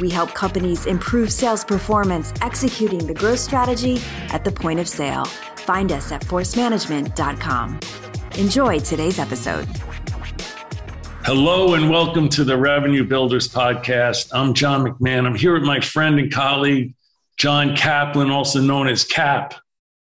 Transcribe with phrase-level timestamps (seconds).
[0.00, 4.00] we help companies improve sales performance executing the growth strategy
[4.30, 5.24] at the point of sale.
[5.24, 7.80] Find us at forcemanagement.com.
[8.38, 9.68] Enjoy today's episode.
[11.22, 14.30] Hello and welcome to the Revenue Builders Podcast.
[14.32, 15.26] I'm John McMahon.
[15.26, 16.94] I'm here with my friend and colleague,
[17.36, 19.54] John Kaplan, also known as Cap.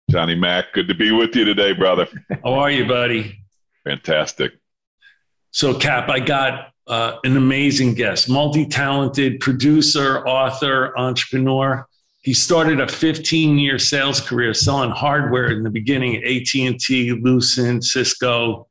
[0.10, 2.08] Johnny Mac, good to be with you today, brother.
[2.44, 3.40] How are you, buddy?
[3.84, 4.54] Fantastic.
[5.52, 11.86] So, Cap, I got uh, an amazing guest, multi-talented producer, author, entrepreneur.
[12.22, 18.68] He started a 15-year sales career selling hardware in the beginning at AT&T, Lucent, Cisco.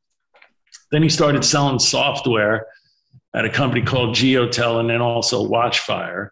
[0.90, 2.66] Then he started selling software
[3.34, 6.28] at a company called Geotel and then also Watchfire.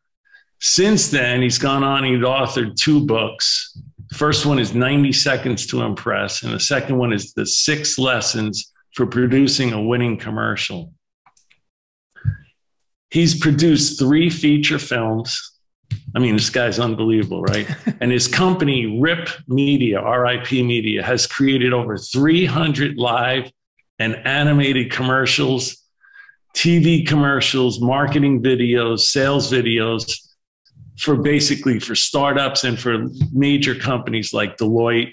[0.60, 3.76] Since then, he's gone on, he's authored two books.
[4.10, 7.98] The first one is 90 Seconds to Impress, and the second one is The Six
[7.98, 10.92] Lessons for Producing a Winning Commercial.
[13.12, 15.38] He's produced three feature films.
[16.16, 17.68] I mean, this guy's unbelievable, right?
[18.00, 23.52] and his company, RIP Media, RIP Media, has created over 300 live
[23.98, 25.76] and animated commercials,
[26.56, 30.10] TV commercials, marketing videos, sales videos
[30.98, 35.12] for basically for startups and for major companies like Deloitte,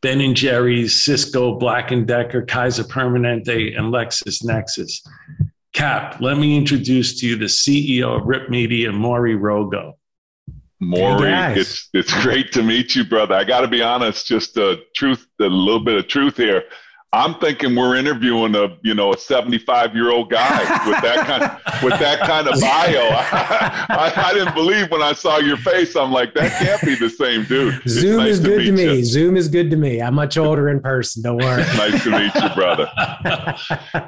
[0.00, 5.06] Ben and Jerry's, Cisco, Black and Decker, Kaiser Permanente, and LexisNexis.
[5.78, 9.92] Cap, let me introduce to you the CEO of Rip Media, Maury Rogow.
[10.80, 13.36] Maury, hey it's it's great to meet you, brother.
[13.36, 16.64] I got to be honest, just the truth, a little bit of truth here.
[17.12, 21.42] I'm thinking we're interviewing a you know a 75 year old guy with that kind
[21.42, 23.00] of, with that kind of bio.
[23.00, 25.96] I, I, I, didn't believe when I saw your face.
[25.96, 27.80] I'm like, that can't be the same dude.
[27.88, 28.96] Zoom nice is good to, to me.
[28.96, 29.04] You.
[29.04, 30.02] Zoom is good to me.
[30.02, 31.22] I'm much older in person.
[31.22, 31.62] Don't worry.
[31.62, 32.90] nice to meet you, brother.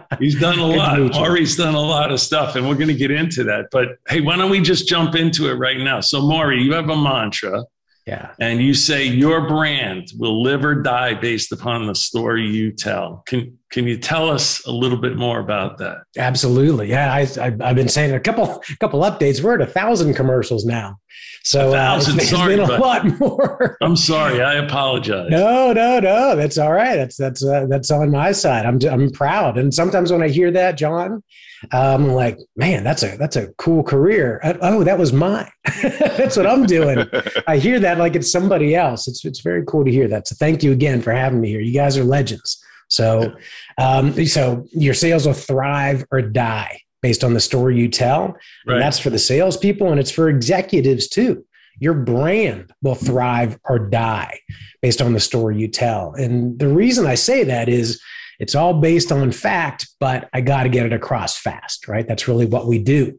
[0.19, 1.13] He's done a good lot.
[1.15, 3.69] Maury's done a lot of stuff, and we're going to get into that.
[3.73, 6.01] But hey, why don't we just jump into it right now?
[6.01, 7.65] So, Maury, you have a mantra
[8.07, 8.33] yeah.
[8.41, 13.23] And you say your brand will live or die based upon the story you tell.
[13.27, 15.99] Can can you tell us a little bit more about that?
[16.19, 16.89] Absolutely.
[16.89, 19.43] Yeah, I, I have been saying a couple couple updates.
[19.43, 20.99] We're at a thousand commercials now,
[21.45, 22.15] so a thousand.
[22.15, 23.79] Uh, it's, sorry, it's been a lot more.
[23.83, 24.43] I'm sorry.
[24.43, 25.31] I apologize.
[25.31, 26.35] No, no, no.
[26.35, 26.97] That's all right.
[26.97, 28.67] That's that's uh, that's on my side.
[28.67, 29.57] I'm I'm proud.
[29.57, 31.23] And sometimes when I hear that, John,
[31.71, 34.41] I'm like, man, that's a that's a cool career.
[34.43, 35.51] I, oh, that was mine.
[35.83, 37.07] that's what I'm doing.
[37.47, 39.07] I hear that like it's somebody else.
[39.07, 40.27] It's it's very cool to hear that.
[40.27, 41.61] So thank you again for having me here.
[41.61, 42.65] You guys are legends.
[42.91, 43.35] So,
[43.79, 48.37] um, so your sales will thrive or die based on the story you tell.
[48.67, 48.75] Right.
[48.75, 51.45] And that's for the salespeople and it's for executives too.
[51.79, 54.41] Your brand will thrive or die
[54.83, 56.13] based on the story you tell.
[56.15, 58.03] And the reason I say that is
[58.39, 62.09] it's all based on fact, but I got to get it across fast, right?
[62.09, 63.17] That's really what we do.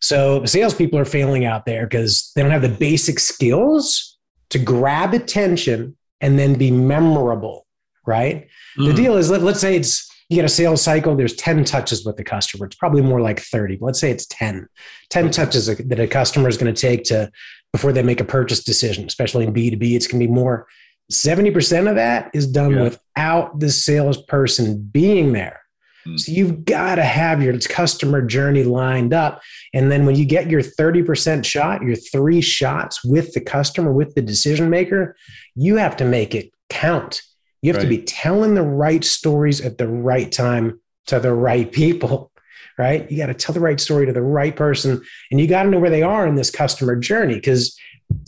[0.00, 4.18] So salespeople are failing out there because they don't have the basic skills
[4.50, 7.63] to grab attention and then be memorable,
[8.06, 8.48] right?
[8.78, 8.86] Mm.
[8.86, 12.04] The deal is, let, let's say it's you get a sales cycle, there's 10 touches
[12.04, 12.66] with the customer.
[12.66, 14.66] It's probably more like 30, but let's say it's 10.
[15.10, 17.30] 10 touches that a customer is going to take to
[17.72, 19.94] before they make a purchase decision, especially in B2B.
[19.94, 20.66] It's going to be more
[21.12, 22.82] 70% of that is done yeah.
[22.82, 25.60] without the salesperson being there.
[26.06, 26.18] Mm.
[26.18, 29.42] So you've got to have your customer journey lined up.
[29.74, 34.14] And then when you get your 30% shot, your three shots with the customer, with
[34.14, 35.16] the decision maker,
[35.54, 37.22] you have to make it count.
[37.64, 37.82] You have right.
[37.84, 42.30] to be telling the right stories at the right time to the right people,
[42.78, 43.10] right?
[43.10, 45.02] You got to tell the right story to the right person.
[45.30, 47.36] And you got to know where they are in this customer journey.
[47.36, 47.74] Because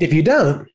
[0.01, 0.67] if you don't,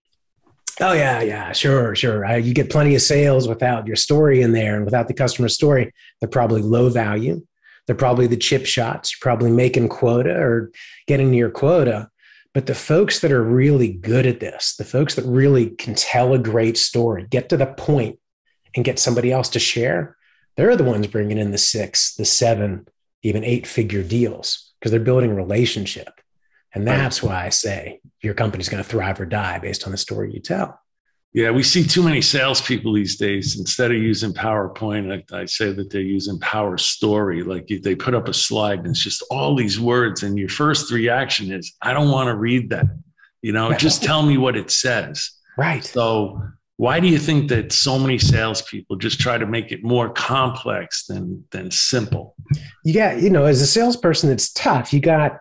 [0.79, 2.37] Oh yeah, yeah, sure, sure.
[2.37, 5.91] You get plenty of sales without your story in there, and without the customer story,
[6.19, 7.45] they're probably low value.
[7.85, 9.11] They're probably the chip shots.
[9.11, 10.71] You're probably making quota or
[11.07, 12.09] getting to your quota.
[12.53, 16.33] But the folks that are really good at this, the folks that really can tell
[16.33, 18.17] a great story, get to the point,
[18.75, 20.15] and get somebody else to share,
[20.55, 22.87] they're the ones bringing in the six, the seven,
[23.23, 26.21] even eight figure deals because they're building relationship.
[26.73, 29.97] And that's why I say your company's going to thrive or die based on the
[29.97, 30.79] story you tell.
[31.33, 33.57] Yeah, we see too many salespeople these days.
[33.57, 37.41] Instead of using PowerPoint, I, I say that they're using Power Story.
[37.41, 40.91] Like they put up a slide and it's just all these words, and your first
[40.91, 42.85] reaction is, "I don't want to read that."
[43.41, 45.31] You know, just tell me what it says.
[45.57, 45.85] Right.
[45.85, 46.41] So
[46.81, 51.05] why do you think that so many salespeople just try to make it more complex
[51.05, 52.33] than than simple?
[52.83, 54.91] You got, you know, as a salesperson, it's tough.
[54.91, 55.37] You got,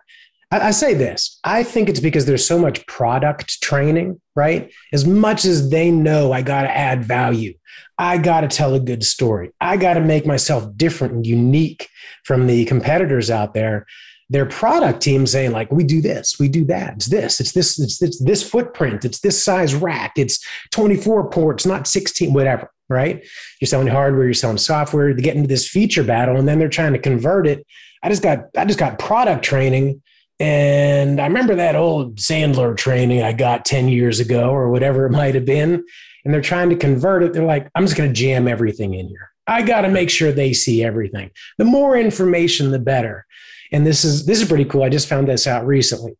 [0.51, 4.71] I, I say this, I think it's because there's so much product training, right?
[4.93, 7.55] As much as they know I got to add value,
[7.97, 11.89] I got to tell a good story, I got to make myself different and unique
[12.23, 13.87] from the competitors out there
[14.31, 17.79] their product team saying like we do this we do that it's this it's this
[17.79, 23.25] it's, it's this footprint it's this size rack it's 24 ports not 16 whatever right?
[23.59, 26.69] You're selling hardware you're selling software to get into this feature battle and then they're
[26.69, 27.65] trying to convert it.
[28.03, 30.01] I just got i just got product training
[30.39, 35.11] and i remember that old sandler training i got 10 years ago or whatever it
[35.11, 35.83] might have been
[36.25, 37.33] and they're trying to convert it.
[37.33, 39.31] They're like i'm just going to jam everything in here.
[39.47, 41.31] I got to make sure they see everything.
[41.57, 43.25] The more information the better
[43.71, 44.83] and this is this is pretty cool.
[44.83, 46.17] I just found this out recently.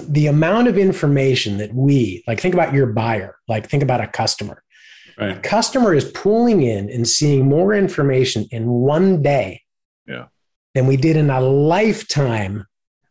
[0.00, 4.06] The amount of information that we like, think about your buyer, like think about a
[4.06, 4.62] customer.
[5.18, 5.36] Right.
[5.36, 9.62] A customer is pulling in and seeing more information in one day
[10.06, 10.26] yeah.
[10.74, 12.64] than we did in a lifetime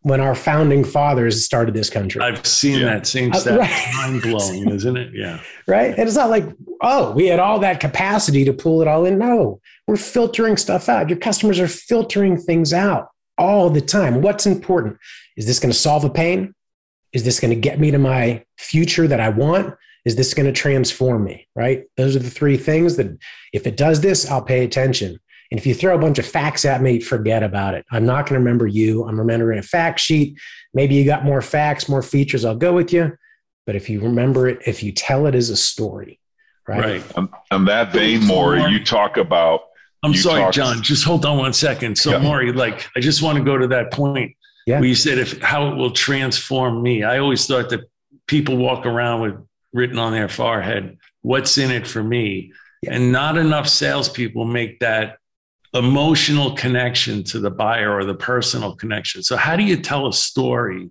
[0.03, 2.21] when our founding fathers started this country.
[2.21, 2.85] I've seen yeah.
[2.85, 3.55] that same uh, stat.
[3.55, 3.93] Uh, right.
[3.95, 5.11] Mind blowing, isn't it?
[5.13, 5.41] Yeah.
[5.67, 5.89] Right.
[5.89, 6.45] And it's not like,
[6.81, 9.17] oh, we had all that capacity to pull it all in.
[9.17, 11.09] No, we're filtering stuff out.
[11.09, 14.21] Your customers are filtering things out all the time.
[14.21, 14.97] What's important?
[15.35, 16.53] Is this going to solve a pain?
[17.13, 19.75] Is this going to get me to my future that I want?
[20.05, 21.47] Is this going to transform me?
[21.55, 21.85] Right?
[21.97, 23.17] Those are the three things that
[23.53, 25.19] if it does this, I'll pay attention.
[25.49, 27.85] And if you throw a bunch of facts at me, forget about it.
[27.91, 29.05] I'm not going to remember you.
[29.05, 30.37] I'm remembering a fact sheet.
[30.73, 32.43] Maybe you got more facts, more features.
[32.43, 33.17] I'll go with you.
[33.65, 36.19] But if you remember it, if you tell it as a story,
[36.67, 36.79] right?
[36.79, 37.17] Right.
[37.17, 39.61] On, on that vein, more you talk about
[40.03, 40.81] I'm you sorry, John.
[40.81, 41.97] Just hold on one second.
[41.97, 42.19] So, yeah.
[42.19, 44.35] Maury, like, I just want to go to that point
[44.67, 44.79] yeah.
[44.79, 47.03] where you said if how it will transform me.
[47.03, 47.89] I always thought that
[48.27, 49.35] people walk around with
[49.73, 52.51] written on their forehead, "What's in it for me,"
[52.83, 52.93] yeah.
[52.93, 55.17] and not enough salespeople make that
[55.73, 59.23] emotional connection to the buyer or the personal connection.
[59.23, 60.89] So, how do you tell a story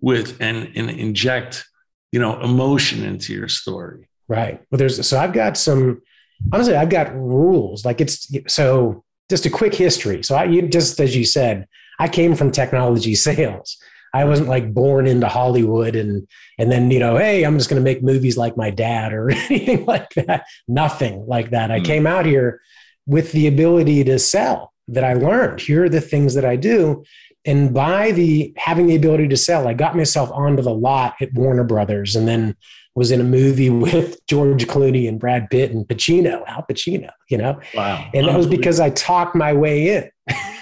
[0.00, 1.66] with and, and inject,
[2.12, 4.08] you know, emotion into your story?
[4.28, 4.62] Right.
[4.70, 6.02] Well, there's so I've got some
[6.52, 7.84] honestly, I've got rules.
[7.84, 10.22] Like it's so just a quick history.
[10.22, 11.66] So I, you, just as you said,
[11.98, 13.76] I came from technology sales.
[14.14, 16.26] I wasn't like born into Hollywood and
[16.58, 19.30] and then you know, hey, I'm just going to make movies like my dad or
[19.50, 20.44] anything like that.
[20.66, 21.70] Nothing like that.
[21.70, 21.84] I mm.
[21.84, 22.60] came out here
[23.06, 25.60] with the ability to sell that I learned.
[25.60, 27.04] Here are the things that I do,
[27.44, 31.32] and by the having the ability to sell, I got myself onto the lot at
[31.34, 32.56] Warner Brothers, and then
[32.98, 37.38] was in a movie with George Clooney and Brad Pitt and Pacino, Al Pacino, you
[37.38, 37.58] know?
[37.74, 38.04] Wow.
[38.12, 40.10] And that was because I talked my way in.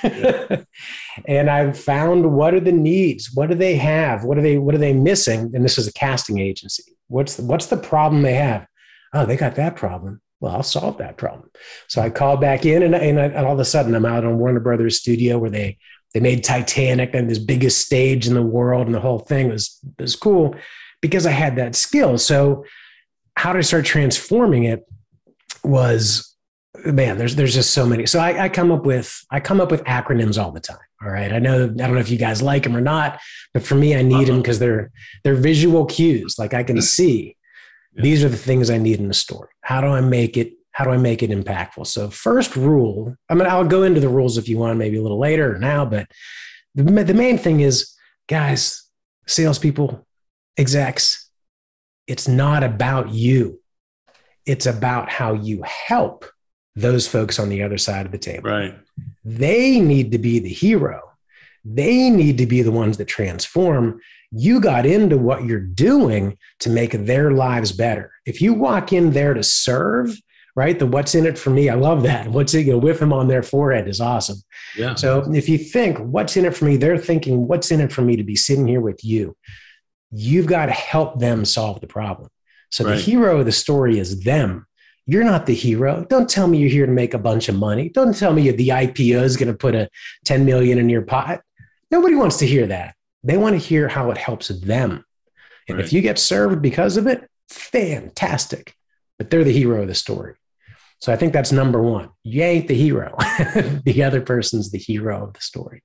[0.05, 0.63] Yeah.
[1.27, 3.31] and I found what are the needs?
[3.35, 4.25] What do they have?
[4.25, 5.51] What are they what are they missing?
[5.55, 6.85] And this is a casting agency.
[7.09, 8.67] What's the, what's the problem they have?
[9.13, 10.21] Oh, they got that problem.
[10.39, 11.51] Well, I'll solve that problem.
[11.89, 14.25] So I called back in, and, and, I, and all of a sudden I'm out
[14.25, 15.79] on Warner Brothers studio where they
[16.15, 19.81] they made Titanic and this biggest stage in the world, and the whole thing was
[19.99, 20.55] was cool
[21.01, 22.19] because I had that skill.
[22.19, 22.65] So
[23.37, 24.87] how to start transforming it
[25.63, 26.37] was
[26.85, 28.07] man there's there's just so many.
[28.07, 30.79] So I, I, come up with i come up with acronyms all the time.
[31.03, 31.33] All right.
[31.33, 33.21] I know i don't know if you guys like them or not
[33.53, 34.67] but for me i need them because uh-huh.
[34.67, 34.91] they're
[35.25, 36.39] they're visual cues.
[36.39, 37.37] Like i can see.
[37.93, 38.03] Yeah.
[38.03, 40.85] these are the things i need in the story how do i make it how
[40.85, 41.87] do i make it impactful?
[41.87, 45.03] So first rule i mean i'll go into the rules if you want maybe a
[45.03, 46.07] little later or now but
[46.75, 47.95] the, the main thing is
[48.29, 48.85] guys
[49.27, 50.06] salespeople
[50.57, 51.29] execs,
[52.07, 53.61] it's not about you.
[54.45, 56.25] It's about how you help
[56.77, 58.51] those folks on the other side of the table.
[58.51, 58.75] Right.
[59.25, 61.03] They need to be the hero.
[61.65, 64.01] They need to be the ones that transform.
[64.31, 68.13] You got into what you're doing to make their lives better.
[68.25, 70.17] If you walk in there to serve,
[70.55, 70.79] right?
[70.79, 72.29] The what's in it for me, I love that.
[72.31, 74.39] What's it, you know, whiff them on their forehead is awesome.
[74.77, 74.95] Yeah.
[74.95, 78.03] So if you think what's in it for me, they're thinking, what's in it for
[78.03, 79.37] me to be sitting here with you?
[80.11, 82.29] You've got to help them solve the problem.
[82.71, 82.95] So right.
[82.95, 84.67] the hero of the story is them.
[85.07, 86.05] You're not the hero.
[86.09, 87.89] Don't tell me you're here to make a bunch of money.
[87.89, 89.89] Don't tell me the IPO is going to put a
[90.25, 91.43] 10 million in your pot.
[91.91, 92.97] Nobody wants to hear that.
[93.23, 95.05] They want to hear how it helps them.
[95.69, 95.85] And right.
[95.85, 98.75] if you get served because of it, fantastic.
[99.19, 100.35] But they're the hero of the story.
[101.01, 102.11] So I think that's number one.
[102.23, 103.15] You ain't the hero.
[103.85, 105.83] the other person's the hero of the story.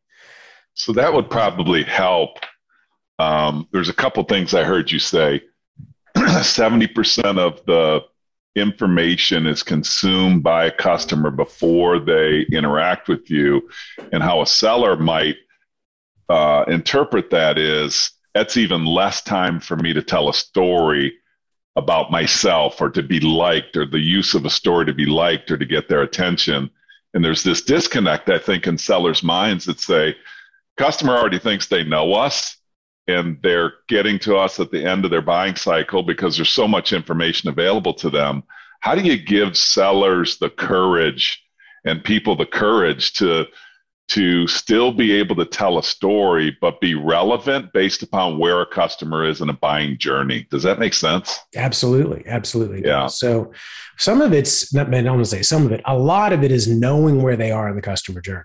[0.73, 2.37] So that would probably help
[3.19, 5.41] um, there's a couple things I heard you say.
[6.15, 8.03] 70% of the
[8.55, 13.69] information is consumed by a customer before they interact with you.
[14.11, 15.37] And how a seller might
[16.29, 21.13] uh, interpret that is that's even less time for me to tell a story
[21.75, 25.51] about myself or to be liked or the use of a story to be liked
[25.51, 26.69] or to get their attention.
[27.13, 30.15] And there's this disconnect, I think, in sellers' minds that say,
[30.77, 32.57] customer already thinks they know us
[33.07, 36.67] and they're getting to us at the end of their buying cycle because there's so
[36.67, 38.43] much information available to them.
[38.81, 41.43] How do you give sellers the courage
[41.85, 43.45] and people the courage to
[44.09, 48.65] to still be able to tell a story but be relevant based upon where a
[48.65, 50.45] customer is in a buying journey?
[50.51, 51.39] Does that make sense?
[51.55, 52.23] Absolutely.
[52.27, 52.83] Absolutely.
[52.83, 53.07] Yeah.
[53.07, 53.53] So
[54.01, 56.43] some of it's not i don't want to say some of it a lot of
[56.43, 58.43] it is knowing where they are in the customer journey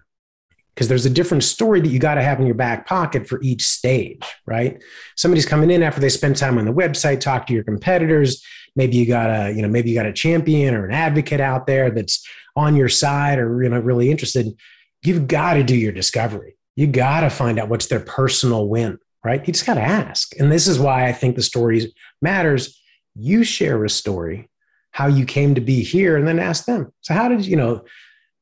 [0.76, 3.40] because there's a different story that you got to have in your back pocket for
[3.42, 4.82] each stage right
[5.16, 8.44] somebody's coming in after they spend time on the website talk to your competitors
[8.76, 11.66] maybe you got a you know maybe you got a champion or an advocate out
[11.66, 14.54] there that's on your side or you know really interested
[15.06, 16.56] you've got to do your discovery.
[16.74, 19.46] You got to find out what's their personal win, right?
[19.46, 20.38] You just got to ask.
[20.38, 22.78] And this is why I think the story matters.
[23.14, 24.50] You share a story,
[24.90, 26.92] how you came to be here, and then ask them.
[27.00, 27.84] So, how did you know?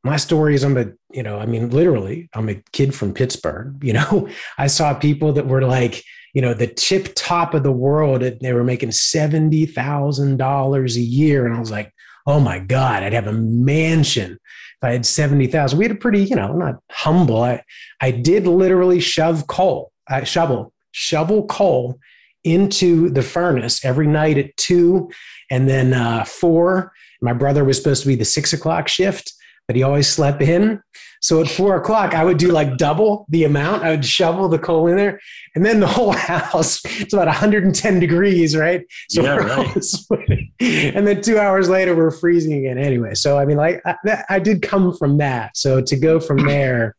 [0.05, 3.75] My story is I'm a, you know, I mean, literally, I'm a kid from Pittsburgh.
[3.85, 7.73] You know, I saw people that were like, you know, the tip top of the
[7.73, 8.23] world.
[8.23, 11.47] They were making $70,000 a year.
[11.47, 11.93] And I was like,
[12.27, 15.79] oh my God, I'd have a mansion if I had 70,000.
[15.79, 17.43] We had a pretty, you know, not humble.
[17.43, 17.63] I,
[18.01, 21.99] I did literally shove coal, I shovel, shovel coal
[22.43, 25.11] into the furnace every night at two
[25.51, 26.93] and then uh, four.
[27.23, 29.33] My brother was supposed to be the six o'clock shift,
[29.67, 30.83] but he always slept in.
[31.21, 33.83] So at four o'clock, I would do like double the amount.
[33.83, 35.19] I would shovel the coal in there,
[35.55, 36.83] and then the whole house.
[36.85, 38.83] It's about 110 degrees, right?
[39.09, 39.87] So yeah, right.
[40.61, 42.77] and then two hours later, we're freezing again.
[42.77, 45.57] Anyway, so I mean, like I, I did come from that.
[45.57, 46.95] So to go from there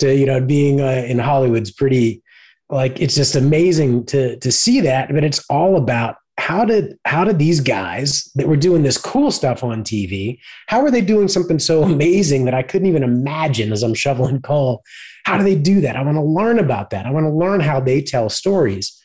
[0.00, 2.22] to you know being uh, in Hollywood's pretty
[2.68, 5.10] like it's just amazing to to see that.
[5.10, 9.30] But it's all about how did how did these guys that were doing this cool
[9.30, 13.72] stuff on TV, how are they doing something so amazing that I couldn't even imagine
[13.72, 14.82] as I'm shoveling coal?
[15.26, 15.96] How do they do that?
[15.96, 17.04] I want to learn about that.
[17.04, 18.98] I want to learn how they tell stories.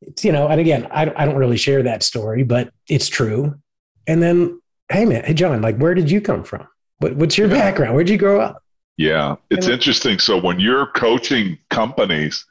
[0.00, 3.54] It's, you know, and again, I, I don't really share that story, but it's true.
[4.06, 4.60] And then,
[4.90, 6.66] hey man, hey John, like where did you come from?
[6.98, 7.94] What, what's your background?
[7.94, 8.62] Where'd you grow up?
[8.96, 10.18] Yeah, it's interesting.
[10.18, 12.46] So when you're coaching companies,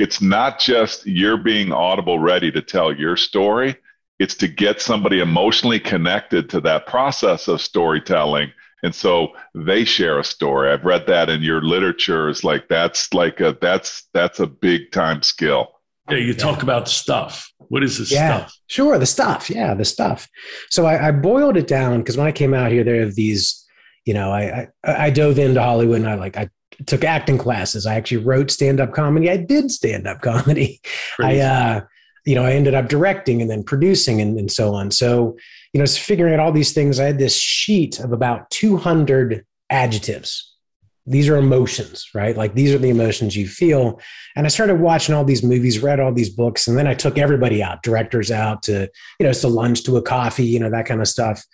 [0.00, 3.76] it's not just you're being audible ready to tell your story.
[4.18, 8.50] It's to get somebody emotionally connected to that process of storytelling.
[8.82, 10.70] And so they share a story.
[10.70, 12.30] I've read that in your literature.
[12.30, 15.68] Is like that's like a that's that's a big time skill.
[16.10, 16.64] Yeah you talk yeah.
[16.64, 17.52] about stuff.
[17.68, 18.58] What is the yeah, stuff?
[18.68, 19.50] sure the stuff.
[19.50, 20.28] Yeah the stuff.
[20.70, 23.66] So i, I boiled it down because when i came out here there are these
[24.06, 26.48] you know I, I i dove into hollywood and i like i
[26.86, 27.86] took acting classes.
[27.86, 29.30] I actually wrote stand up comedy.
[29.30, 30.80] I did stand up comedy.
[31.16, 31.42] Crazy.
[31.42, 31.80] I, uh,
[32.26, 34.90] you know, I ended up directing and then producing and, and so on.
[34.90, 35.36] So,
[35.72, 40.49] you know, figuring out all these things, I had this sheet of about 200 adjectives.
[41.10, 42.36] These are emotions, right?
[42.36, 44.00] Like these are the emotions you feel.
[44.36, 47.18] And I started watching all these movies, read all these books, and then I took
[47.18, 48.88] everybody out, directors out to,
[49.18, 51.44] you know, to lunch, to a coffee, you know, that kind of stuff.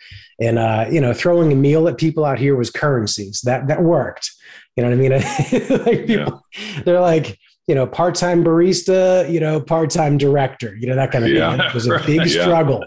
[0.40, 3.40] And uh, you know, throwing a meal at people out here was currencies.
[3.42, 4.30] That that worked.
[4.76, 5.10] You know what I mean?
[5.86, 6.82] like people, yeah.
[6.84, 11.30] they're like, you know, part-time barista, you know, part-time director, you know, that kind of
[11.30, 11.56] yeah.
[11.56, 11.66] thing.
[11.66, 12.42] It was a big yeah.
[12.42, 12.84] struggle.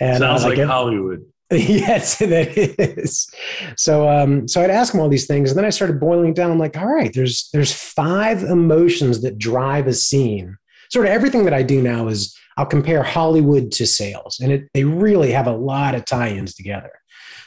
[0.00, 1.24] And sounds uh, like, like Hollywood.
[1.52, 2.56] yes, that
[2.98, 3.26] is.
[3.76, 6.36] So, um, so I'd ask him all these things, and then I started boiling it
[6.36, 6.50] down.
[6.50, 10.56] I'm like, all right, there's there's five emotions that drive a scene.
[10.90, 14.68] Sort of everything that I do now is I'll compare Hollywood to sales, and it,
[14.74, 16.92] they really have a lot of tie-ins together.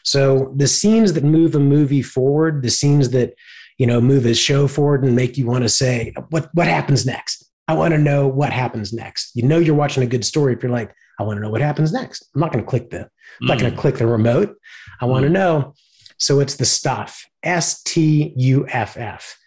[0.04, 3.36] So the scenes that move a movie forward, the scenes that
[3.82, 7.04] you know, move a show forward and make you want to say, what, what happens
[7.04, 7.50] next?
[7.68, 9.32] I want to know what happens next.
[9.34, 11.62] You know, you're watching a good story if you're like, I want to know what
[11.62, 12.30] happens next.
[12.34, 13.06] I'm not going to click the, I'm
[13.46, 13.48] mm.
[13.50, 14.56] not going to click the remote.
[15.00, 15.34] I want to mm.
[15.34, 15.74] know.
[16.18, 17.26] So it's the stuff.
[17.44, 19.38] S T U F F.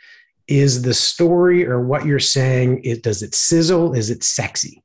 [0.46, 2.82] Is the story or what you're saying?
[2.84, 3.94] It does it sizzle?
[3.94, 4.82] Is it sexy?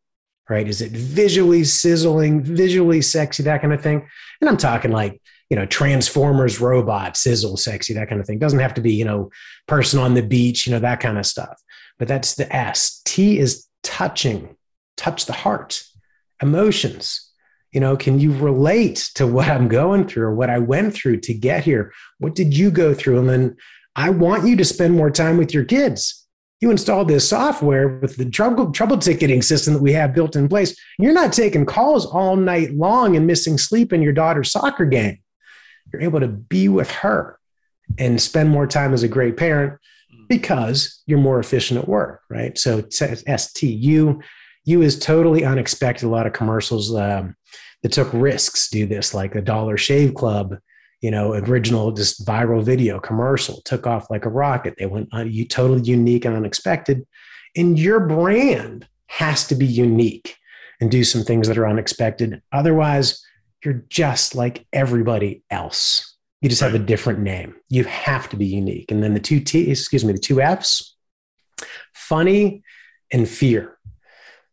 [0.50, 0.68] Right?
[0.68, 4.08] Is it visually sizzling, visually sexy, that kind of thing?
[4.42, 8.40] And I'm talking like you know, Transformers robot, sizzle, sexy, that kind of thing.
[8.40, 9.32] Doesn't have to be, you know,
[9.68, 11.60] person on the beach, you know, that kind of stuff.
[11.98, 13.02] But that's the S.
[13.04, 14.56] T is touching,
[14.96, 15.84] touch the heart,
[16.42, 17.32] emotions.
[17.72, 21.20] You know, can you relate to what I'm going through or what I went through
[21.22, 21.94] to get here?
[22.18, 23.20] What did you go through?
[23.20, 23.58] And then
[23.96, 26.26] I want you to spend more time with your kids.
[26.62, 30.50] You installed this software with the trouble, trouble ticketing system that we have built in
[30.50, 30.76] place.
[30.98, 35.20] You're not taking calls all night long and missing sleep in your daughter's soccer game
[35.92, 37.40] you're able to be with her
[37.98, 39.80] and spend more time as a great parent
[40.28, 42.58] because you're more efficient at work, right?
[42.58, 44.22] So S T U
[44.70, 46.06] you is totally unexpected.
[46.06, 47.36] A lot of commercials um,
[47.82, 50.58] that took risks do this, like the Dollar Shave Club,
[51.02, 54.76] you know, original just viral video commercial took off like a rocket.
[54.78, 57.08] They went uh, you totally unique and unexpected.
[57.56, 60.36] And your brand has to be unique
[60.80, 62.42] and do some things that are unexpected.
[62.52, 63.26] Otherwise,
[63.66, 66.16] you're just like everybody else.
[66.42, 67.56] You just have a different name.
[67.70, 68.92] You have to be unique.
[68.92, 70.96] And then the two T, excuse me, the two F's,
[71.94, 72.62] funny
[73.12, 73.78] and fear.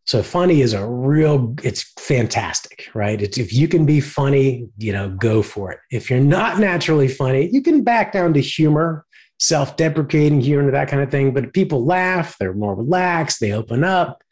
[0.07, 3.21] So funny is a real, it's fantastic, right?
[3.21, 5.81] It's if you can be funny, you know, go for it.
[5.91, 9.05] If you're not naturally funny, you can back down to humor,
[9.41, 11.35] self-deprecating humor, that kind of thing.
[11.35, 14.23] But people laugh, they're more relaxed, they open up.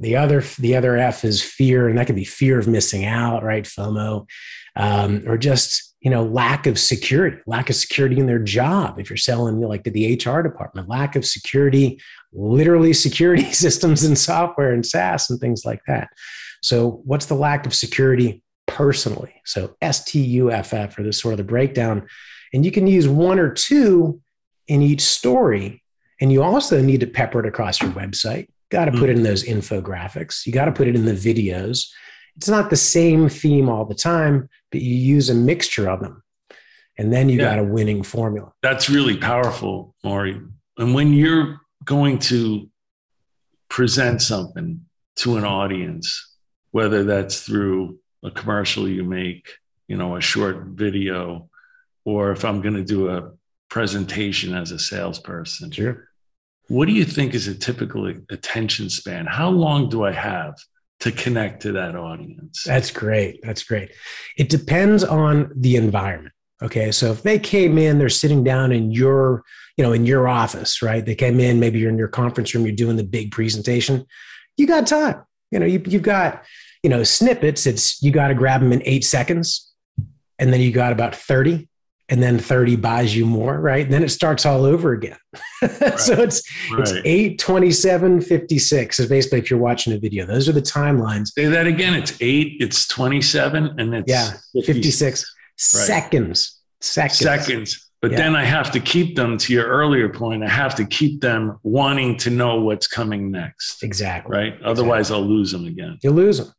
[0.00, 3.44] The other, the other F is fear, and that could be fear of missing out,
[3.44, 3.62] right?
[3.62, 4.26] FOMO,
[4.74, 9.08] um, or just you know lack of security lack of security in their job if
[9.08, 11.98] you're selling like to the hr department lack of security
[12.34, 16.08] literally security systems and software and saas and things like that
[16.62, 22.06] so what's the lack of security personally so stuff or this sort of the breakdown
[22.52, 24.20] and you can use one or two
[24.68, 25.82] in each story
[26.20, 29.22] and you also need to pepper it across your website got to put it in
[29.22, 31.86] those infographics you got to put it in the videos
[32.36, 36.22] it's not the same theme all the time, but you use a mixture of them.
[36.98, 37.56] And then you yeah.
[37.56, 38.52] got a winning formula.
[38.62, 40.40] That's really powerful, Maury.
[40.78, 42.68] And when you're going to
[43.68, 44.84] present something
[45.16, 46.36] to an audience,
[46.70, 49.48] whether that's through a commercial you make,
[49.88, 51.48] you know, a short video,
[52.04, 53.32] or if I'm going to do a
[53.68, 55.70] presentation as a salesperson.
[55.70, 56.08] Sure.
[56.68, 59.26] What do you think is a typical attention span?
[59.26, 60.54] How long do I have
[61.04, 62.64] to connect to that audience.
[62.64, 63.40] That's great.
[63.42, 63.90] That's great.
[64.38, 66.33] It depends on the environment.
[66.62, 66.92] Okay.
[66.92, 69.44] So if they came in, they're sitting down in your,
[69.76, 71.04] you know, in your office, right?
[71.04, 74.06] They came in, maybe you're in your conference room, you're doing the big presentation.
[74.56, 75.22] You got time.
[75.50, 76.44] You know, you, you've got,
[76.82, 77.66] you know, snippets.
[77.66, 79.72] It's you got to grab them in eight seconds.
[80.38, 81.68] And then you got about 30
[82.08, 83.84] and then 30 buys you more, right?
[83.84, 85.16] And then it starts all over again.
[85.62, 85.98] Right.
[85.98, 86.80] so it's right.
[86.80, 90.26] it's 8, 27, 56 is basically if you're watching a video.
[90.26, 91.28] Those are the timelines.
[91.28, 91.94] Say that again.
[91.94, 95.33] It's 8, it's 27, and it's yeah, 56 right.
[95.56, 96.60] Seconds.
[96.80, 97.18] Seconds.
[97.18, 97.90] Seconds.
[98.02, 98.18] But yeah.
[98.18, 100.44] then I have to keep them to your earlier point.
[100.44, 103.82] I have to keep them wanting to know what's coming next.
[103.82, 104.36] Exactly.
[104.36, 104.60] Right.
[104.62, 105.98] Otherwise, I'll lose them again.
[106.02, 106.52] You lose them.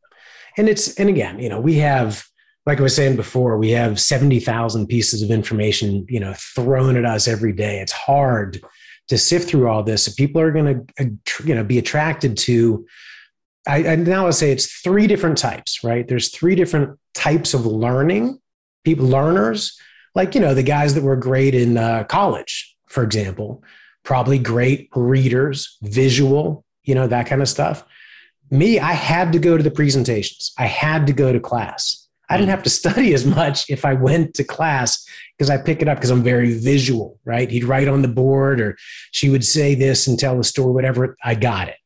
[0.56, 2.24] And it's, and again, you know, we have,
[2.64, 7.04] like I was saying before, we have 70,000 pieces of information, you know, thrown at
[7.04, 7.78] us every day.
[7.78, 8.60] It's hard
[9.06, 10.06] to sift through all this.
[10.06, 12.86] So people are going to, you know, be attracted to,
[13.68, 16.08] I, I now I say it's three different types, right?
[16.08, 18.40] There's three different types of learning,
[18.86, 19.78] people, learners,
[20.14, 23.62] like, you know, the guys that were great in uh, college, for example,
[24.02, 27.84] probably great readers, visual, you know, that kind of stuff.
[28.50, 30.52] Me, I had to go to the presentations.
[30.56, 33.94] I had to go to class I didn't have to study as much if I
[33.94, 37.50] went to class because I pick it up because I'm very visual, right?
[37.50, 38.76] He'd write on the board or
[39.12, 41.16] she would say this and tell the story, whatever.
[41.22, 41.76] I got it.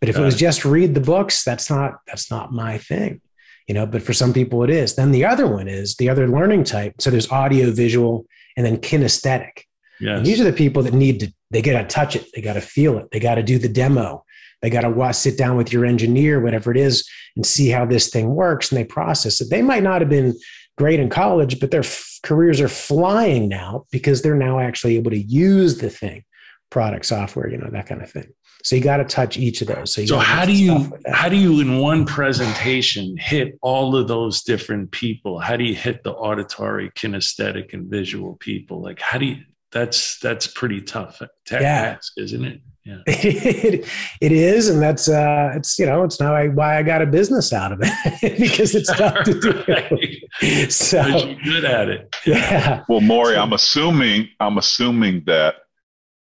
[0.00, 0.38] But if got it was it.
[0.38, 3.20] just read the books, that's not that's not my thing.
[3.66, 4.94] You know, but for some people it is.
[4.94, 6.94] Then the other one is the other learning type.
[7.00, 9.62] So there's audio, visual, and then kinesthetic.
[10.00, 10.26] Yes.
[10.26, 12.60] these are the people that need to they got to touch it, they got to
[12.60, 14.24] feel it, they got to do the demo,
[14.60, 18.08] they got to sit down with your engineer, whatever it is, and see how this
[18.08, 18.72] thing works.
[18.72, 19.50] And they process it.
[19.50, 20.34] They might not have been
[20.78, 25.10] great in college, but their f- careers are flying now because they're now actually able
[25.10, 26.24] to use the thing,
[26.70, 28.32] product, software, you know, that kind of thing.
[28.64, 29.92] So you got to touch each of those.
[29.92, 34.42] So, so how do you how do you in one presentation hit all of those
[34.42, 35.38] different people?
[35.38, 38.80] How do you hit the auditory, kinesthetic, and visual people?
[38.80, 39.42] Like how do you?
[39.70, 42.22] That's that's pretty tough task, yeah.
[42.24, 42.60] isn't it?
[42.84, 42.98] Yeah.
[43.06, 43.86] it,
[44.22, 47.52] it is, and that's uh, it's you know it's not why I got a business
[47.52, 50.70] out of it because it's tough to do.
[50.70, 52.16] so you're good at it.
[52.24, 52.82] Yeah.
[52.88, 55.56] Well, Maury, I'm assuming I'm assuming that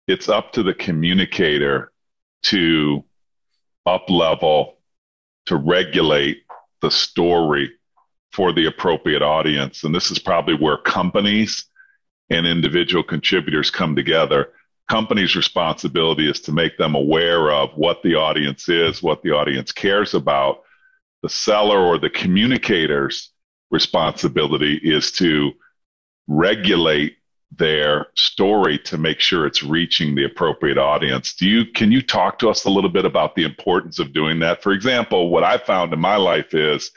[0.07, 1.90] it's up to the communicator
[2.43, 3.03] to
[3.85, 4.77] up level
[5.47, 6.43] to regulate
[6.81, 7.71] the story
[8.31, 11.65] for the appropriate audience, and this is probably where companies
[12.29, 14.51] and individual contributors come together
[14.91, 19.71] company's responsibility is to make them aware of what the audience is, what the audience
[19.71, 20.63] cares about.
[21.23, 23.29] The seller or the communicator's
[23.69, 25.53] responsibility is to
[26.27, 27.15] regulate
[27.57, 31.33] their story to make sure it's reaching the appropriate audience.
[31.33, 34.39] Do you can you talk to us a little bit about the importance of doing
[34.39, 34.63] that?
[34.63, 36.91] For example, what I found in my life is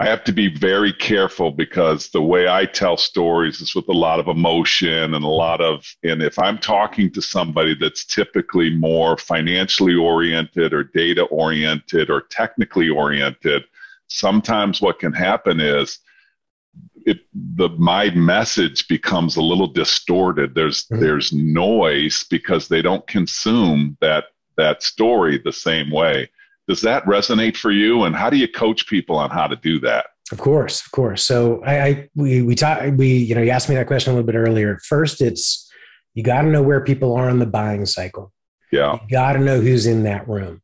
[0.00, 3.92] I have to be very careful because the way I tell stories is with a
[3.92, 8.72] lot of emotion and a lot of, and if I'm talking to somebody that's typically
[8.72, 13.64] more financially oriented or data oriented or technically oriented,
[14.06, 15.98] sometimes what can happen is
[17.08, 20.54] it, the my message becomes a little distorted.
[20.54, 21.00] There's mm-hmm.
[21.00, 24.24] there's noise because they don't consume that
[24.56, 26.30] that story the same way.
[26.68, 28.04] Does that resonate for you?
[28.04, 30.06] And how do you coach people on how to do that?
[30.30, 31.24] Of course, of course.
[31.24, 34.16] So I, I we we talk we you know you asked me that question a
[34.16, 34.78] little bit earlier.
[34.84, 35.70] First, it's
[36.12, 38.32] you got to know where people are in the buying cycle.
[38.70, 40.60] Yeah, you got to know who's in that room,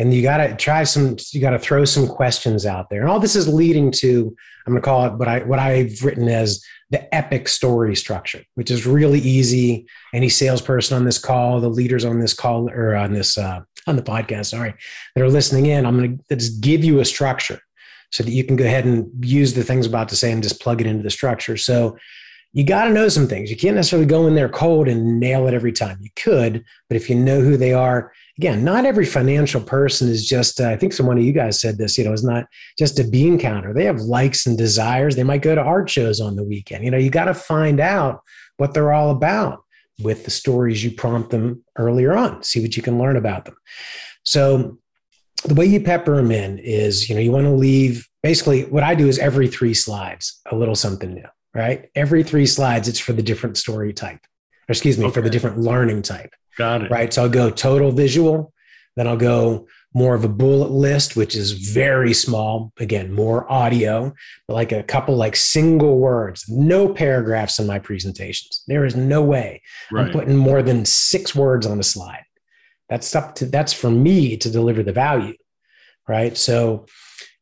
[0.00, 1.16] and you got to try some.
[1.30, 4.34] You got to throw some questions out there, and all this is leading to
[4.66, 8.42] I'm going to call it what I what I've written as the epic story structure,
[8.54, 9.86] which is really easy.
[10.14, 13.96] Any salesperson on this call, the leaders on this call or on this uh, on
[13.96, 14.74] the podcast, sorry,
[15.14, 17.60] that are listening in, I'm going to just give you a structure
[18.10, 20.42] so that you can go ahead and use the things I'm about to say and
[20.42, 21.58] just plug it into the structure.
[21.58, 21.98] So
[22.52, 23.50] you got to know some things.
[23.50, 25.98] You can't necessarily go in there cold and nail it every time.
[26.00, 30.26] You could, but if you know who they are, again, not every financial person is
[30.26, 32.46] just, uh, I think someone of you guys said this, you know, is not
[32.78, 33.74] just a bean counter.
[33.74, 35.14] They have likes and desires.
[35.14, 36.82] They might go to art shows on the weekend.
[36.82, 38.22] You know, you got to find out
[38.56, 39.62] what they're all about
[40.00, 43.56] with the stories you prompt them earlier on, see what you can learn about them.
[44.22, 44.78] So
[45.44, 48.82] the way you pepper them in is, you know, you want to leave basically what
[48.82, 51.90] I do is every three slides, a little something new, right?
[51.94, 54.20] Every three slides, it's for the different story type,
[54.66, 55.12] or excuse me, okay.
[55.12, 56.30] for the different learning type.
[56.60, 56.90] Got it.
[56.90, 57.10] Right.
[57.10, 58.52] So I'll go total visual,
[58.94, 62.70] then I'll go more of a bullet list, which is very small.
[62.78, 64.12] Again, more audio,
[64.46, 68.62] but like a couple like single words, no paragraphs in my presentations.
[68.68, 70.04] There is no way right.
[70.04, 72.24] I'm putting more than six words on a slide.
[72.90, 75.36] That's up to that's for me to deliver the value.
[76.06, 76.36] Right.
[76.36, 76.84] So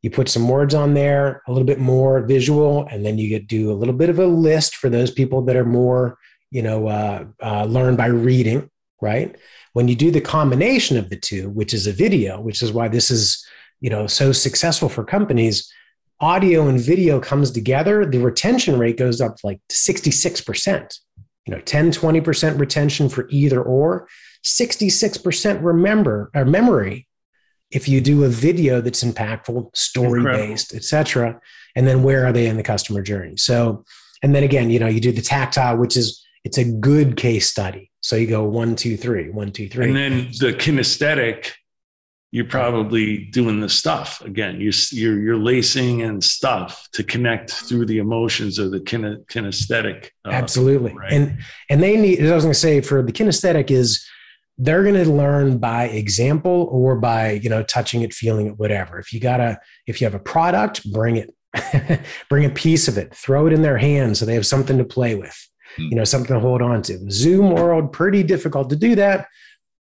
[0.03, 3.49] you put some words on there, a little bit more visual, and then you get
[3.49, 6.17] do a little bit of a list for those people that are more,
[6.53, 9.37] you know, uh, uh, learn by reading, right?
[9.73, 12.89] When you do the combination of the two, which is a video, which is why
[12.89, 13.45] this is,
[13.81, 15.73] you know, so successful for companies,
[16.21, 20.99] audio and video comes together, the retention rate goes up like 66%.
[21.47, 24.07] You know, 10, 20% retention for either or,
[24.45, 27.09] 66% remember or memory
[27.71, 31.41] if you do a video that's impactful, story based, etc.,
[31.77, 33.37] and then where are they in the customer journey?
[33.37, 33.85] So,
[34.23, 37.49] and then again, you know, you do the tactile, which is it's a good case
[37.49, 37.88] study.
[38.01, 41.53] So you go one, two, three, one, two, three, and then the kinesthetic.
[42.31, 44.61] You're probably doing the stuff again.
[44.61, 50.11] You, you're you're lacing and stuff to connect through the emotions of the kin- kinesthetic.
[50.27, 51.11] Uh, Absolutely, right?
[51.11, 51.39] and
[51.71, 52.21] and they need.
[52.21, 54.07] I was going to say for the kinesthetic is
[54.59, 58.99] they're going to learn by example or by you know touching it feeling it whatever
[58.99, 61.35] if you gotta if you have a product bring it
[62.29, 64.85] bring a piece of it throw it in their hands so they have something to
[64.85, 65.83] play with Hmm.
[65.83, 69.29] you know something to hold on to zoom world pretty difficult to do that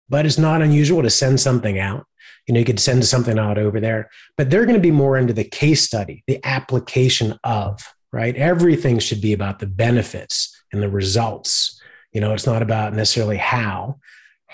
[0.09, 2.07] but it's not unusual to send something out
[2.47, 5.17] you know you could send something out over there but they're going to be more
[5.17, 7.81] into the case study the application of
[8.13, 11.81] right everything should be about the benefits and the results
[12.13, 13.97] you know it's not about necessarily how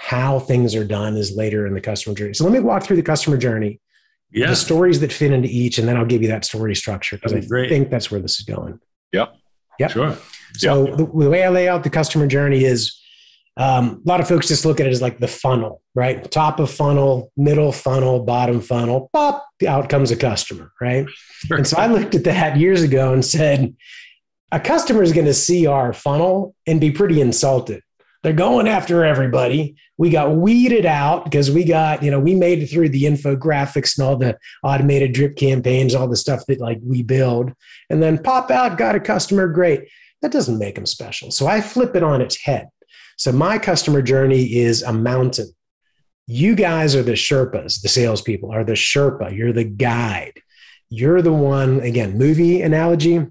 [0.03, 2.33] how things are done is later in the customer journey.
[2.33, 3.81] So let me walk through the customer journey,
[4.31, 4.49] yeah.
[4.49, 7.35] the stories that fit into each, and then I'll give you that story structure because
[7.35, 7.69] I great.
[7.69, 8.81] think that's where this is going.
[9.13, 9.35] Yep.
[9.79, 9.91] Yep.
[9.91, 10.17] Sure.
[10.57, 10.97] So yep.
[10.97, 12.99] The, the, way I lay out the customer journey is
[13.57, 16.31] um, a lot of folks just look at it as like the funnel, right?
[16.31, 21.07] Top of funnel, middle funnel, bottom funnel, pop, out comes a customer, right?
[21.51, 23.75] and so I looked at that years ago and said,
[24.53, 27.83] a customer is going to see our funnel and be pretty insulted
[28.23, 29.77] they're going after everybody.
[29.97, 33.99] We got weeded out because we got, you know, we made it through the infographics
[33.99, 37.53] and all the automated drip campaigns, all the stuff that like we build.
[37.89, 39.89] And then pop out, got a customer, great.
[40.23, 41.31] That doesn't make them special.
[41.31, 42.69] So I flip it on its head.
[43.17, 45.49] So my customer journey is a mountain.
[46.27, 49.37] You guys are the Sherpas, the salespeople are the Sherpa.
[49.37, 50.41] You're the guide.
[50.89, 53.27] You're the one, again, movie analogy.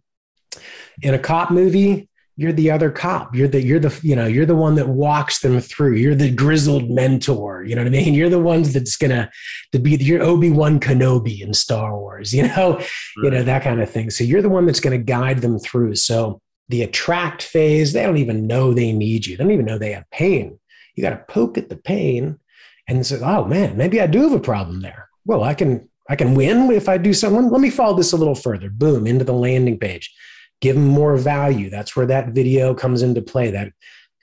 [1.02, 4.45] In a cop movie, you're the other cop you're the you're the you know you're
[4.45, 8.13] the one that walks them through you're the grizzled mentor you know what i mean
[8.19, 9.30] you're the ones that's gonna
[9.73, 12.89] to be your obi-wan kenobi in star wars you know right.
[13.17, 15.93] you know that kind of thing so you're the one that's gonna guide them through
[15.93, 19.77] so the attract phase they don't even know they need you they don't even know
[19.77, 20.58] they have pain
[20.95, 22.39] you got to poke at the pain
[22.88, 26.15] and say oh man maybe i do have a problem there well i can i
[26.15, 29.25] can win if i do something let me follow this a little further boom into
[29.25, 30.13] the landing page
[30.62, 31.69] give them more value.
[31.69, 33.51] That's where that video comes into play.
[33.51, 33.71] That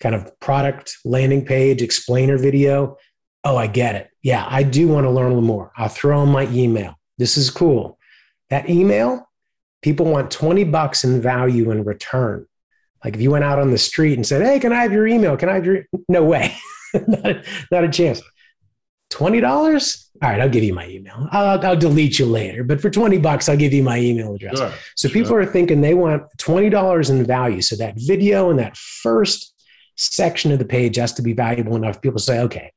[0.01, 2.97] kind of product landing page explainer video.
[3.45, 4.11] Oh, I get it.
[4.23, 5.73] Yeah, I do want to learn more.
[5.77, 6.99] I'll throw in my email.
[7.19, 7.99] This is cool.
[8.51, 9.26] that email,
[9.83, 12.47] people want 20 bucks in value in return.
[13.05, 15.07] Like if you went out on the street and said, Hey, can I have your
[15.07, 15.37] email?
[15.37, 16.57] Can I have your, no way,
[16.95, 18.23] not, a, not a chance.
[19.13, 20.03] $20?
[20.23, 21.29] All right, I'll give you my email.
[21.31, 24.59] I'll, I'll, delete you later, but for 20 bucks, I'll give you my email address.
[24.59, 25.41] Sure, so people sure.
[25.41, 27.61] are thinking they want $20 in value.
[27.61, 29.55] So that video and that first
[29.97, 32.01] section of the page has to be valuable enough.
[32.01, 32.73] People say, okay,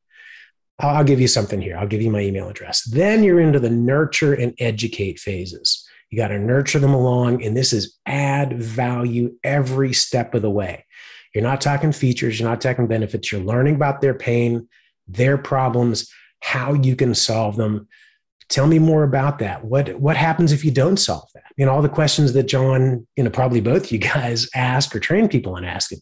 [0.80, 1.78] I'll, I'll give you something here.
[1.78, 2.84] I'll give you my email address.
[2.84, 5.89] Then you're into the nurture and educate phases.
[6.10, 7.44] You got to nurture them along.
[7.44, 10.86] And this is add value every step of the way.
[11.34, 13.32] You're not talking features, you're not talking benefits.
[13.32, 14.68] You're learning about their pain,
[15.08, 17.88] their problems, how you can solve them.
[18.48, 19.64] Tell me more about that.
[19.64, 21.44] What what happens if you don't solve that?
[21.56, 25.00] You know, all the questions that John, you know, probably both you guys ask or
[25.00, 26.00] train people on asking.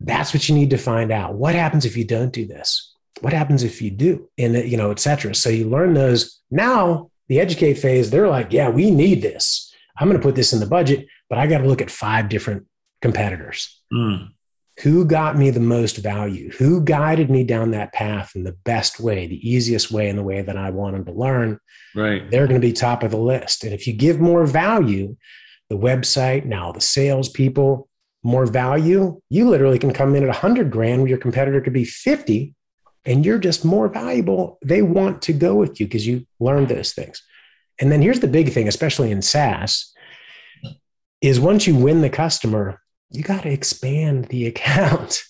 [0.00, 1.34] That's what you need to find out.
[1.34, 2.94] What happens if you don't do this?
[3.20, 4.28] What happens if you do?
[4.38, 5.34] And you know, et cetera.
[5.34, 6.40] So you learn those.
[6.52, 9.72] Now the educate phase, they're like, yeah, we need this.
[9.98, 12.28] I'm going to put this in the budget, but I got to look at five
[12.28, 12.66] different
[13.02, 13.80] competitors.
[13.92, 14.30] Mm.
[14.82, 16.50] Who got me the most value?
[16.52, 20.22] Who guided me down that path in the best way, the easiest way, in the
[20.22, 21.58] way that I wanted to learn?
[21.96, 22.30] Right.
[22.30, 23.64] They're going to be top of the list.
[23.64, 25.16] And if you give more value,
[25.68, 27.88] the website, now the salespeople,
[28.22, 31.84] more value, you literally can come in at 100 grand where your competitor could be
[31.84, 32.54] 50
[33.08, 34.58] and you're just more valuable.
[34.62, 37.22] They want to go with you because you learned those things.
[37.80, 39.92] And then here's the big thing, especially in SaaS,
[41.22, 45.22] is once you win the customer, you got to expand the account.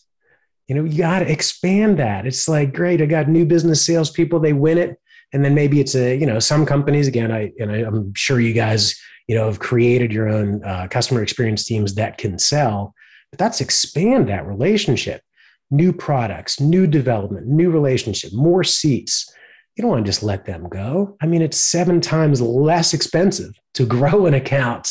[0.66, 2.26] You know, you got to expand that.
[2.26, 5.00] It's like, great, I got new business salespeople, they win it.
[5.32, 8.40] And then maybe it's a, you know, some companies, again, I, and I, am sure
[8.40, 12.94] you guys, you know, have created your own uh, customer experience teams that can sell,
[13.30, 15.22] but that's expand that relationship
[15.70, 19.32] new products, new development, new relationship, more seats.
[19.76, 21.16] You don't want to just let them go.
[21.20, 24.90] I mean, it's seven times less expensive to grow an account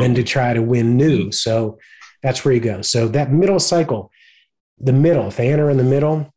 [0.00, 1.30] than to try to win new.
[1.32, 1.78] So
[2.22, 2.82] that's where you go.
[2.82, 4.10] So that middle cycle,
[4.78, 6.32] the middle, if they enter in the middle,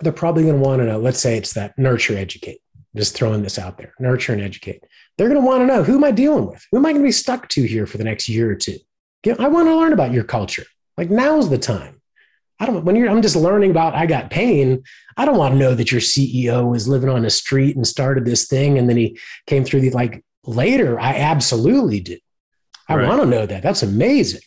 [0.00, 2.60] they're probably going to want to know, let's say it's that nurture, educate.
[2.96, 4.84] just throwing this out there, nurture and educate.
[5.16, 6.64] They're going to want to know who am I dealing with?
[6.70, 8.78] Who am I going to be stuck to here for the next year or two?
[9.38, 10.64] I want to learn about your culture.
[10.96, 12.00] Like now's the time.
[12.60, 14.82] I don't when you're I'm just learning about I got pain.
[15.16, 18.24] I don't want to know that your CEO was living on a street and started
[18.24, 20.98] this thing and then he came through the like later.
[21.00, 22.18] I absolutely do.
[22.88, 23.08] I right.
[23.08, 23.62] want to know that.
[23.62, 24.42] That's amazing.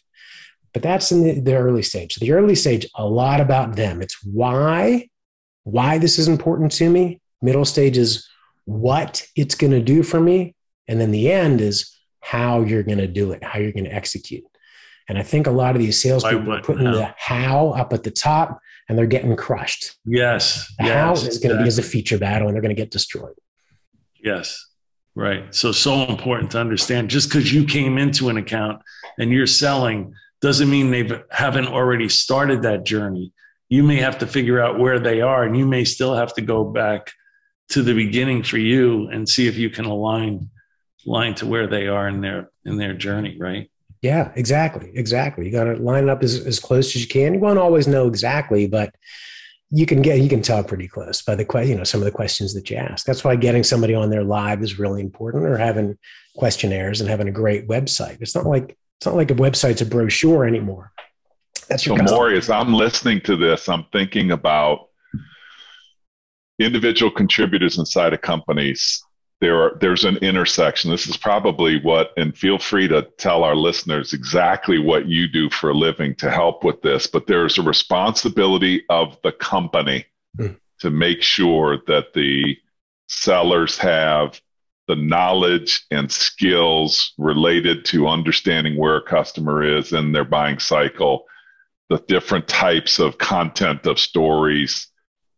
[0.73, 2.15] But that's in the, the early stage.
[2.15, 4.01] The early stage, a lot about them.
[4.01, 5.09] It's why,
[5.63, 7.19] why this is important to me.
[7.41, 8.27] Middle stage is
[8.65, 10.55] what it's going to do for me.
[10.87, 13.93] And then the end is how you're going to do it, how you're going to
[13.93, 14.43] execute.
[15.07, 18.11] And I think a lot of these salespeople are putting the how up at the
[18.11, 19.95] top and they're getting crushed.
[20.05, 20.73] Yes.
[20.79, 21.47] The yes, how is exactly.
[21.47, 23.35] going to be as a feature battle and they're going to get destroyed.
[24.21, 24.65] Yes.
[25.15, 25.53] Right.
[25.55, 28.81] So, so important to understand just because you came into an account
[29.17, 33.33] and you're selling doesn't mean they haven't already started that journey.
[33.69, 36.41] You may have to figure out where they are and you may still have to
[36.41, 37.11] go back
[37.69, 40.49] to the beginning for you and see if you can align
[41.05, 43.71] align to where they are in their in their journey, right?
[44.01, 44.91] Yeah, exactly.
[44.93, 45.45] Exactly.
[45.45, 47.33] You got to line it up as, as close as you can.
[47.33, 48.93] You won't always know exactly, but
[49.69, 52.05] you can get, you can tell pretty close by the question, you know, some of
[52.05, 53.05] the questions that you ask.
[53.05, 55.97] That's why getting somebody on their live is really important or having
[56.37, 58.21] questionnaires and having a great website.
[58.21, 60.91] It's not like, it's not like a website's a brochure anymore.
[61.67, 64.87] That's your so Maury, as I'm listening to this, I'm thinking about
[66.59, 69.03] individual contributors inside of companies
[69.39, 70.89] there are, there's an intersection.
[70.89, 75.49] This is probably what, and feel free to tell our listeners exactly what you do
[75.49, 77.05] for a living to help with this.
[77.05, 80.05] But there's a responsibility of the company
[80.37, 80.57] mm.
[80.79, 82.57] to make sure that the
[83.07, 84.41] sellers have
[84.87, 91.25] the knowledge and skills related to understanding where a customer is in their buying cycle,
[91.89, 94.87] the different types of content of stories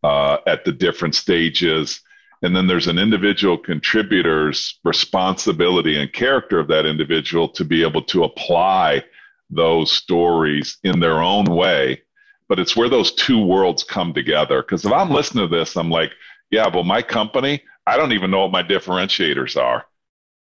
[0.04, 2.00] uh, at the different stages
[2.42, 8.02] and then there's an individual contributor's responsibility and character of that individual to be able
[8.02, 9.04] to apply
[9.50, 12.02] those stories in their own way.
[12.48, 14.62] But it's where those two worlds come together.
[14.62, 16.12] Because if I'm listening to this, I'm like,
[16.50, 19.84] yeah, well, my company, I don't even know what my differentiators are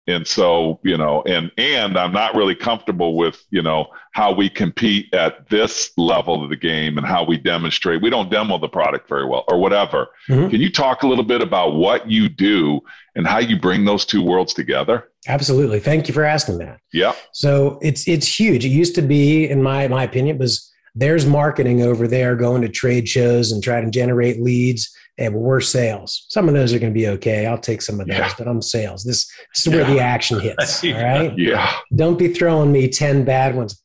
[0.07, 4.49] and so you know and and i'm not really comfortable with you know how we
[4.49, 8.01] compete at this level of the game and how we demonstrate.
[8.01, 10.07] We don't demo the product very well or whatever.
[10.29, 10.51] Mm-hmm.
[10.51, 12.79] can you talk a little bit about what you do
[13.15, 15.09] and how you bring those two worlds together?
[15.27, 15.81] Absolutely.
[15.81, 16.79] Thank you for asking that.
[16.93, 17.11] Yeah.
[17.33, 18.63] So it's it's huge.
[18.63, 22.69] It used to be in my my opinion was there's marketing over there going to
[22.69, 26.25] trade shows and trying to generate leads Hey, well, we're sales.
[26.29, 27.45] Some of those are going to be okay.
[27.45, 28.33] I'll take some of those, yeah.
[28.37, 29.03] but I'm sales.
[29.03, 29.81] This, this is yeah.
[29.81, 30.83] where the action hits.
[30.83, 31.33] All right.
[31.37, 31.73] Yeah.
[31.95, 33.81] Don't be throwing me 10 bad ones.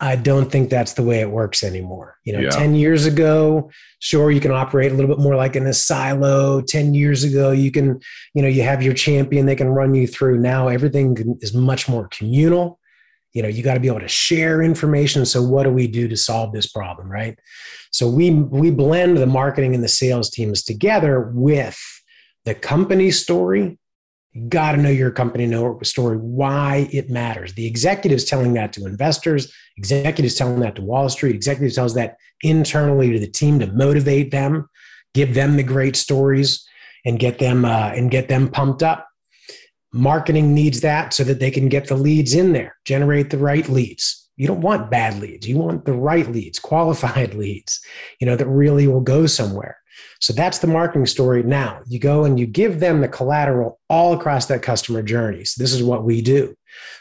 [0.00, 2.18] I don't think that's the way it works anymore.
[2.24, 2.50] You know, yeah.
[2.50, 6.60] 10 years ago, sure, you can operate a little bit more like in a silo.
[6.60, 7.98] 10 years ago, you can,
[8.34, 10.38] you know, you have your champion, they can run you through.
[10.38, 12.77] Now everything is much more communal.
[13.38, 15.24] You know, you got to be able to share information.
[15.24, 17.38] So what do we do to solve this problem, right?
[17.92, 21.78] So we we blend the marketing and the sales teams together with
[22.44, 23.78] the company story
[24.32, 27.54] you got to know your company know story, why it matters.
[27.54, 32.16] The executives telling that to investors, executives telling that to Wall Street, executives tells that
[32.42, 34.68] internally to the team to motivate them,
[35.14, 36.66] give them the great stories,
[37.04, 39.07] and get them uh, and get them pumped up.
[39.92, 43.68] Marketing needs that so that they can get the leads in there, generate the right
[43.68, 44.28] leads.
[44.36, 45.48] You don't want bad leads.
[45.48, 47.80] You want the right leads, qualified leads,
[48.20, 49.78] you know, that really will go somewhere.
[50.20, 51.42] So that's the marketing story.
[51.42, 55.44] Now you go and you give them the collateral all across that customer journey.
[55.44, 56.54] So this is what we do.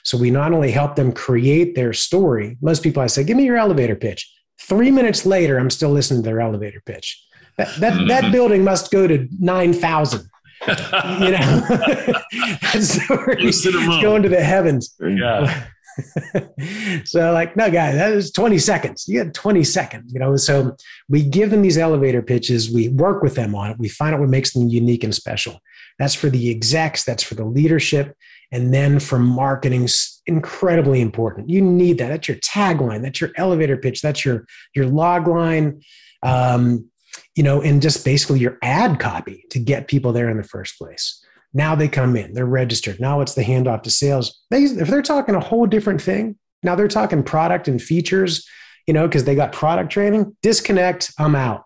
[0.03, 3.45] So we not only help them create their story, most people I say, give me
[3.45, 4.31] your elevator pitch.
[4.59, 7.23] Three minutes later, I'm still listening to their elevator pitch.
[7.57, 8.07] That, that, mm-hmm.
[8.07, 10.29] that building must go to 9,000.
[10.67, 11.61] You know,
[12.61, 14.95] that's going to the heavens.
[14.99, 15.67] Yeah.
[17.05, 19.05] so like no guys that was 20 seconds.
[19.07, 20.35] You had 20 seconds you know?
[20.35, 20.75] So
[21.09, 22.71] we give them these elevator pitches.
[22.71, 23.79] We work with them on it.
[23.79, 25.59] We find out what makes them unique and special.
[25.97, 27.03] That's for the execs.
[27.03, 28.15] That's for the leadership.
[28.51, 29.87] And then for marketing
[30.27, 31.49] incredibly important.
[31.49, 32.09] You need that.
[32.09, 33.01] That's your tagline.
[33.01, 34.01] That's your elevator pitch.
[34.01, 35.81] That's your your log line.
[36.23, 36.89] Um,
[37.37, 40.77] you know and just basically your ad copy to get people there in the first
[40.77, 41.23] place
[41.53, 42.99] now they come in, they're registered.
[42.99, 44.41] Now it's the handoff to sales.
[44.51, 48.47] They, if they're talking a whole different thing, now they're talking product and features,
[48.85, 51.63] you know, because they got product training, disconnect, I'm out.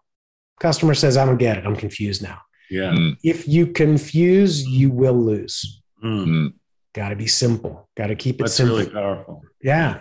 [0.60, 1.66] Customer says, I don't get it.
[1.66, 2.40] I'm confused now.
[2.70, 2.92] Yeah.
[2.92, 3.18] Mm.
[3.24, 5.82] If you confuse, you will lose.
[6.04, 6.54] Mm.
[6.94, 7.90] Got to be simple.
[7.98, 8.78] Got to keep it That's simple.
[8.78, 9.42] really powerful.
[9.62, 10.00] Yeah.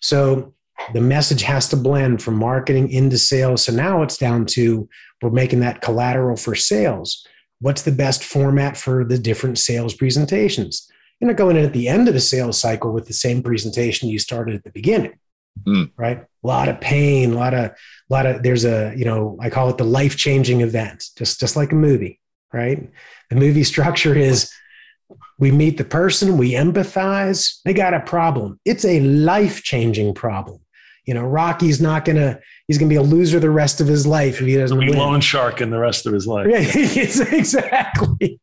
[0.00, 0.54] So
[0.92, 3.64] the message has to blend from marketing into sales.
[3.64, 4.88] So now it's down to
[5.20, 7.26] we're making that collateral for sales.
[7.60, 10.90] What's the best format for the different sales presentations?
[11.20, 14.08] You're not going in at the end of the sales cycle with the same presentation
[14.08, 15.18] you started at the beginning
[15.66, 15.90] mm.
[15.96, 16.18] right?
[16.18, 17.74] A lot of pain a lot of a
[18.08, 21.56] lot of there's a you know i call it the life changing event just just
[21.56, 22.20] like a movie
[22.52, 22.90] right?
[23.30, 24.52] The movie structure is
[25.38, 28.60] we meet the person we empathize they got a problem.
[28.64, 30.60] It's a life changing problem
[31.04, 32.38] you know rocky's not going to
[32.68, 34.92] he's going to be a loser the rest of his life if he doesn't He'll
[34.92, 36.46] be loan shark in the rest of his life.
[36.48, 36.58] Yeah,
[37.36, 38.40] exactly.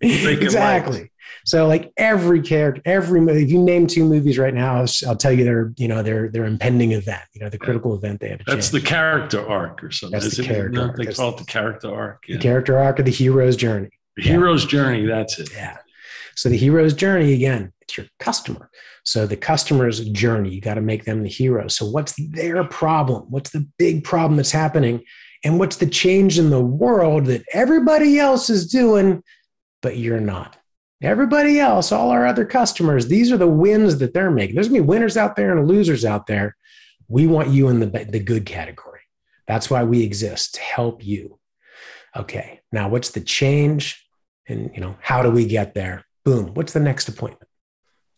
[0.00, 1.10] exactly.
[1.44, 5.16] So like every character, every movie, if you name two movies right now, I'll, I'll
[5.16, 8.28] tell you their, you know, their their impending event, you know, the critical event they
[8.28, 8.40] have.
[8.46, 10.18] That's the character arc or something.
[10.20, 10.82] That's the character.
[10.82, 10.96] arc.
[10.96, 12.24] They call it the character arc.
[12.28, 12.36] Yeah.
[12.36, 13.90] The character arc of the hero's journey.
[14.16, 14.70] The hero's yeah.
[14.70, 15.06] journey.
[15.06, 15.50] That's it.
[15.52, 15.78] Yeah.
[16.36, 18.70] So the hero's journey again, it's your customer.
[19.04, 21.68] So the customer's journey, you got to make them the hero.
[21.68, 23.26] So what's their problem?
[23.30, 25.02] What's the big problem that's happening?
[25.44, 29.22] And what's the change in the world that everybody else is doing,
[29.82, 30.56] but you're not?
[31.02, 34.54] Everybody else, all our other customers, these are the wins that they're making.
[34.54, 36.56] There's gonna be winners out there and losers out there.
[37.08, 39.00] We want you in the, the good category.
[39.48, 41.38] That's why we exist to help you.
[42.14, 44.06] Okay, now what's the change?
[44.46, 46.04] And you know, how do we get there?
[46.24, 46.52] Boom.
[46.52, 47.49] What's the next appointment?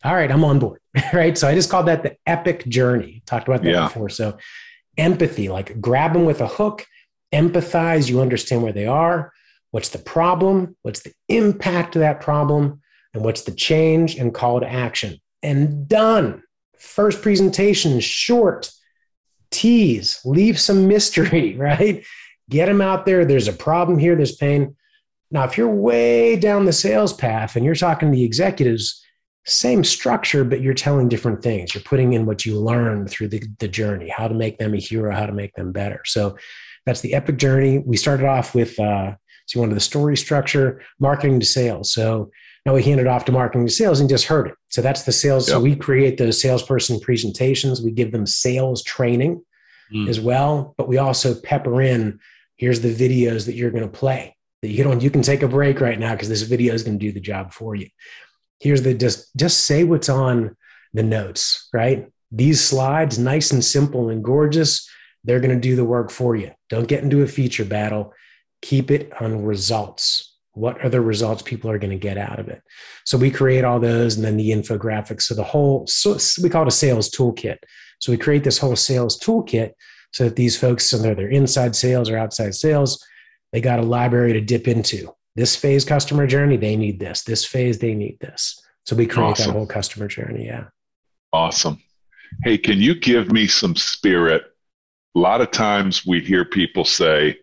[0.03, 0.81] All right, I'm on board.
[1.13, 1.37] right.
[1.37, 3.23] So I just called that the epic journey.
[3.25, 3.87] Talked about that yeah.
[3.87, 4.09] before.
[4.09, 4.37] So
[4.97, 6.85] empathy, like grab them with a hook,
[7.33, 9.31] empathize, you understand where they are.
[9.71, 10.75] What's the problem?
[10.83, 12.81] What's the impact of that problem?
[13.13, 15.19] And what's the change and call to action?
[15.41, 16.43] And done.
[16.77, 18.71] First presentation, short,
[19.51, 22.05] tease, leave some mystery, right?
[22.49, 23.25] Get them out there.
[23.25, 24.75] There's a problem here, there's pain.
[25.31, 29.02] Now, if you're way down the sales path and you're talking to the executives,
[29.45, 31.73] same structure, but you're telling different things.
[31.73, 34.77] You're putting in what you learned through the, the journey, how to make them a
[34.77, 36.01] hero, how to make them better.
[36.05, 36.37] So
[36.85, 37.79] that's the epic journey.
[37.79, 41.91] We started off with, uh, so you wanted the story structure, marketing to sales.
[41.91, 42.31] So
[42.65, 44.55] now we hand it off to marketing to sales and just heard it.
[44.69, 45.47] So that's the sales.
[45.47, 45.53] Yep.
[45.53, 47.81] So we create those salesperson presentations.
[47.81, 49.43] We give them sales training
[49.93, 50.07] mm.
[50.07, 52.19] as well, but we also pepper in,
[52.55, 55.47] here's the videos that you're going to play that you don't, you can take a
[55.47, 57.89] break right now because this video is going to do the job for you
[58.63, 60.55] here's the just just say what's on
[60.93, 62.07] the notes right?
[62.31, 64.89] These slides nice and simple and gorgeous.
[65.23, 66.51] They're going to do the work for you.
[66.69, 68.13] Don't get into a feature battle.
[68.61, 70.35] Keep it on results.
[70.53, 72.61] What are the results people are going to get out of it?
[73.05, 75.23] So we create all those and then the infographics.
[75.23, 77.57] So the whole so we call it a sales toolkit.
[77.99, 79.73] So we create this whole sales toolkit
[80.13, 83.03] so that these folks whether they're inside sales or outside sales
[83.51, 85.13] they got a library to dip into.
[85.35, 87.23] This phase customer journey, they need this.
[87.23, 88.61] This phase, they need this.
[88.85, 89.47] So we create awesome.
[89.47, 90.45] that whole customer journey.
[90.45, 90.65] Yeah.
[91.31, 91.81] Awesome.
[92.43, 94.43] Hey, can you give me some spirit?
[95.15, 97.39] A lot of times we hear people say,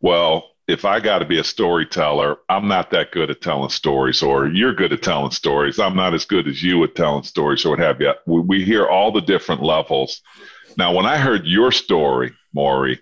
[0.00, 4.22] well, if I got to be a storyteller, I'm not that good at telling stories,
[4.22, 5.80] or you're good at telling stories.
[5.80, 8.12] I'm not as good as you at telling stories, or what have you.
[8.26, 10.22] We hear all the different levels.
[10.76, 13.00] Now, when I heard your story, Maury,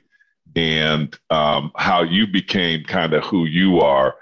[0.59, 4.17] and um, how you became kind of who you are,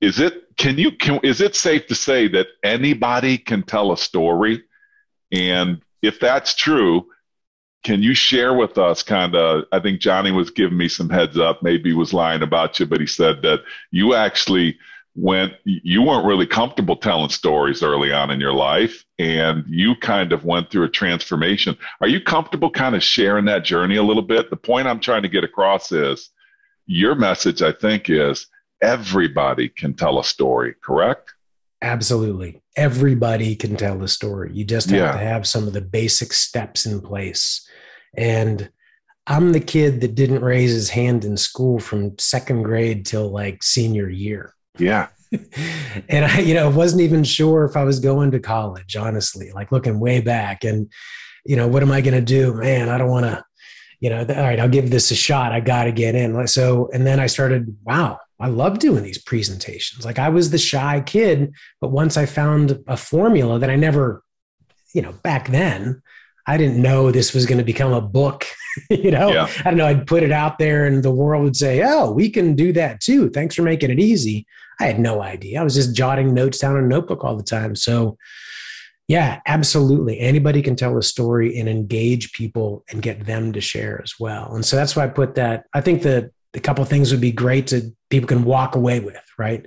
[0.00, 3.96] is it can you can is it safe to say that anybody can tell a
[3.98, 4.64] story?
[5.30, 7.06] And if that's true,
[7.84, 11.38] can you share with us kind of i think johnny was giving me some heads
[11.38, 13.60] up maybe he was lying about you but he said that
[13.92, 14.76] you actually
[15.20, 20.32] went you weren't really comfortable telling stories early on in your life and you kind
[20.32, 21.76] of went through a transformation.
[22.00, 24.50] Are you comfortable kind of sharing that journey a little bit?
[24.50, 26.30] The point i'm trying to get across is
[26.86, 28.46] your message i think is
[28.80, 31.32] everybody can tell a story correct?
[31.82, 32.60] Absolutely.
[32.76, 34.52] Everybody can tell a story.
[34.52, 35.12] You just have yeah.
[35.12, 37.66] to have some of the basic steps in place.
[38.16, 38.70] And
[39.26, 43.62] I'm the kid that didn't raise his hand in school from second grade till like
[43.62, 44.54] senior year.
[44.78, 45.08] Yeah.
[46.08, 49.72] and I, you know, wasn't even sure if I was going to college, honestly, like
[49.72, 50.64] looking way back.
[50.64, 50.90] And,
[51.44, 52.54] you know, what am I going to do?
[52.54, 53.44] Man, I don't want to,
[54.00, 55.52] you know, all right, I'll give this a shot.
[55.52, 56.46] I got to get in.
[56.46, 60.04] So, and then I started, wow, I love doing these presentations.
[60.04, 64.22] Like I was the shy kid, but once I found a formula that I never,
[64.94, 66.00] you know, back then,
[66.46, 68.46] I didn't know this was going to become a book.
[68.90, 69.48] you know, yeah.
[69.60, 69.86] I don't know.
[69.86, 73.00] I'd put it out there and the world would say, oh, we can do that
[73.00, 73.28] too.
[73.30, 74.46] Thanks for making it easy.
[74.80, 75.60] I had no idea.
[75.60, 77.74] I was just jotting notes down in a notebook all the time.
[77.74, 78.16] So,
[79.08, 80.20] yeah, absolutely.
[80.20, 84.54] Anybody can tell a story and engage people and get them to share as well.
[84.54, 85.64] And so that's why I put that.
[85.72, 89.22] I think the the couple things would be great to people can walk away with,
[89.36, 89.66] right?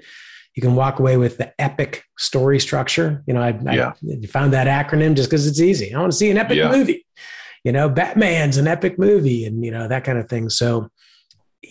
[0.56, 3.24] you can walk away with the epic story structure.
[3.26, 3.94] You know, I, yeah.
[4.24, 5.94] I found that acronym just because it's easy.
[5.94, 6.70] I want to see an epic yeah.
[6.70, 7.06] movie.
[7.64, 10.50] You know, Batman's an epic movie, and you know that kind of thing.
[10.50, 10.90] So,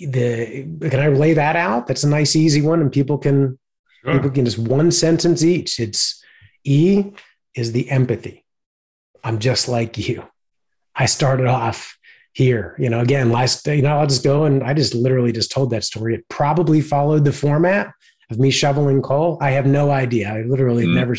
[0.07, 1.87] the can I lay that out?
[1.87, 3.59] That's a nice, easy one, and people can
[4.05, 4.15] sure.
[4.15, 5.79] people can just one sentence each.
[5.81, 6.23] It's
[6.65, 7.05] E
[7.55, 8.45] is the empathy.
[9.23, 10.25] I'm just like you.
[10.95, 11.97] I started off
[12.33, 12.77] here.
[12.79, 15.71] You know, again, last you know, I'll just go and I just literally just told
[15.71, 16.15] that story.
[16.15, 17.93] It probably followed the format
[18.31, 19.39] of me shoveling coal?
[19.41, 20.33] I have no idea.
[20.33, 20.95] I literally mm.
[20.95, 21.15] never.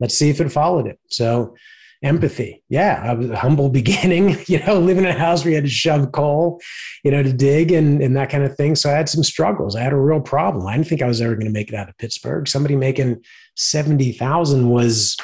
[0.00, 0.98] Let's see if it followed it.
[1.08, 1.54] So
[2.02, 2.62] empathy.
[2.68, 5.64] Yeah, I was a humble beginning, you know, living in a house where you had
[5.64, 6.60] to shove coal,
[7.04, 8.74] you know, to dig and, and that kind of thing.
[8.74, 9.76] So I had some struggles.
[9.76, 10.66] I had a real problem.
[10.66, 12.48] I didn't think I was ever going to make it out of Pittsburgh.
[12.48, 13.22] Somebody making
[13.56, 15.16] 70,000 was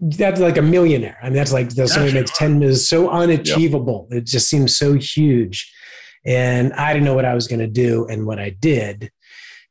[0.00, 1.18] that's like a millionaire.
[1.22, 4.08] I mean, that's like that's somebody makes 10 is so unachievable.
[4.10, 4.18] Yep.
[4.18, 5.72] It just seems so huge.
[6.26, 8.06] And I didn't know what I was going to do.
[8.08, 9.10] And what I did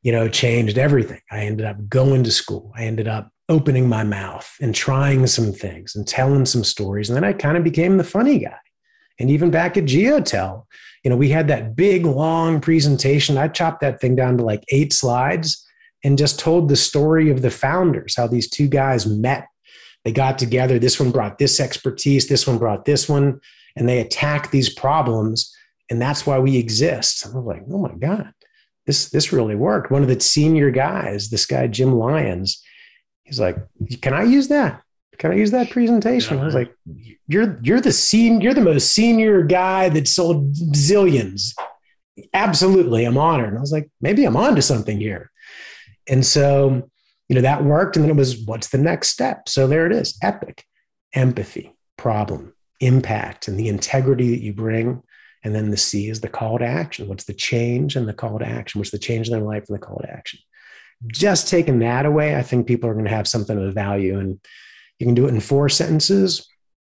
[0.04, 1.20] you know, changed everything.
[1.32, 2.70] I ended up going to school.
[2.76, 7.08] I ended up opening my mouth and trying some things and telling some stories.
[7.08, 8.56] And then I kind of became the funny guy.
[9.20, 10.64] And even back at GeoTel,
[11.04, 13.36] you know, we had that big long presentation.
[13.36, 15.64] I chopped that thing down to like eight slides
[16.02, 19.46] and just told the story of the founders, how these two guys met.
[20.04, 20.78] They got together.
[20.78, 23.40] This one brought this expertise, this one brought this one,
[23.76, 25.54] and they attacked these problems.
[25.90, 27.24] And that's why we exist.
[27.26, 28.32] I'm like, oh my God
[28.86, 29.90] this this really worked.
[29.90, 32.62] One of the senior guys, this guy Jim Lyons,
[33.24, 33.56] he's like,
[34.00, 34.82] "Can I use that?
[35.18, 36.42] Can I use that presentation?" Yeah.
[36.42, 36.74] I was like,
[37.26, 41.54] "You're you're the senior, you're the most senior guy that sold zillions."
[42.32, 43.48] Absolutely, I'm honored.
[43.48, 45.32] And I was like, maybe I'm on to something here.
[46.08, 46.88] And so,
[47.28, 47.96] you know, that worked.
[47.96, 49.48] And then it was, what's the next step?
[49.48, 50.64] So there it is: epic,
[51.12, 55.02] empathy, problem, impact, and the integrity that you bring
[55.44, 57.06] and then the C is the call to action.
[57.06, 58.78] What's the change and the call to action?
[58.78, 60.40] What's the change in their life and the call to action?
[61.08, 64.18] Just taking that away, I think people are going to have something of value.
[64.18, 64.40] And
[64.98, 66.48] you can do it in four sentences,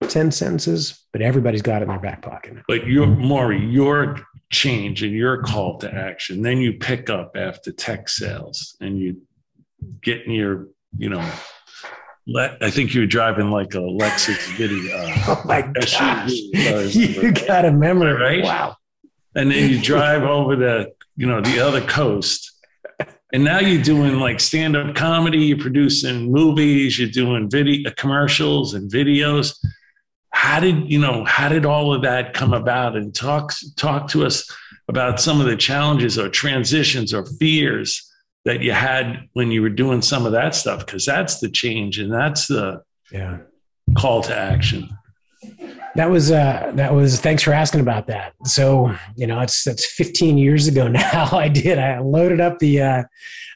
[0.09, 2.57] 10 sentences, but everybody's got it in their back pocket.
[2.69, 7.73] But your Maury, your change and your call to action, then you pick up after
[7.73, 9.23] tech sales and you
[10.03, 11.33] get in your, you know,
[12.27, 14.97] let, I think you were driving like a Lexus video.
[14.97, 16.33] Uh, oh my gosh.
[16.95, 18.45] you got a memory, right?
[18.45, 18.77] Wow.
[19.35, 22.53] And then you drive over the, you know, the other coast.
[23.35, 28.75] And now you're doing like stand-up comedy, you're producing movies, you're doing video uh, commercials
[28.75, 29.59] and videos.
[30.31, 32.97] How did, you know, how did all of that come about?
[32.97, 34.49] And talk talk to us
[34.87, 38.09] about some of the challenges or transitions or fears
[38.45, 41.99] that you had when you were doing some of that stuff because that's the change
[41.99, 43.39] and that's the yeah
[43.97, 44.89] call to action
[45.97, 48.35] that was uh that was thanks for asking about that.
[48.45, 51.29] So you know it's that's 15 years ago now.
[51.33, 53.03] I did i loaded up the uh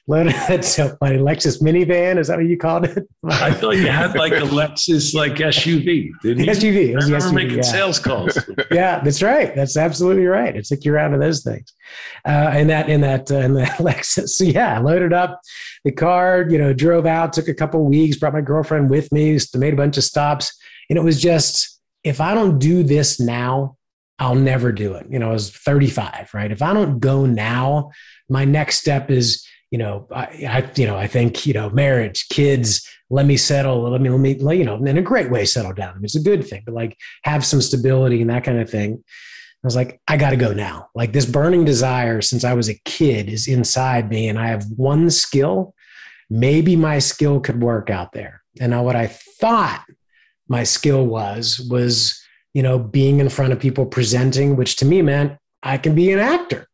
[0.07, 3.07] loaded that's so funny lexus minivan is that what you called it?
[3.25, 5.85] I feel like you had like a lexus like suv
[6.23, 6.51] didn't you?
[6.51, 7.63] Suv i remember SUV, making yeah.
[7.63, 8.39] sales calls.
[8.71, 11.73] Yeah that's right that's absolutely right it took you around to those things.
[12.25, 15.41] Uh in that in that uh, in the lexus so yeah I loaded up
[15.85, 19.39] the car you know drove out took a couple weeks brought my girlfriend with me
[19.55, 20.57] made a bunch of stops
[20.89, 21.78] and it was just
[22.09, 23.77] if I don't do this now,
[24.19, 25.07] I'll never do it.
[25.09, 26.51] You know, I was 35, right?
[26.51, 27.91] If I don't go now,
[28.29, 32.29] my next step is, you know, I, I you know, I think, you know, marriage,
[32.29, 35.73] kids, let me settle, let me, let me, you know, in a great way, settle
[35.73, 35.91] down.
[35.91, 38.69] I mean, it's a good thing, but like have some stability and that kind of
[38.69, 39.03] thing.
[39.63, 40.89] I was like, I got to go now.
[40.95, 44.65] Like this burning desire since I was a kid is inside me, and I have
[44.77, 45.75] one skill.
[46.31, 48.43] Maybe my skill could work out there.
[48.61, 49.85] And now, what I thought
[50.49, 52.21] my skill was was
[52.55, 56.13] you know being in front of people presenting which to me meant i can be
[56.13, 56.67] an actor.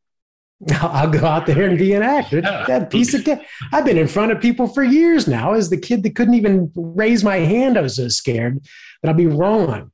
[0.80, 2.40] I'll go out there and be an actor.
[2.40, 3.28] That piece of
[3.72, 6.70] i've been in front of people for years now as the kid that couldn't even
[6.74, 8.64] raise my hand i was so scared
[9.02, 9.90] that i'll be wrong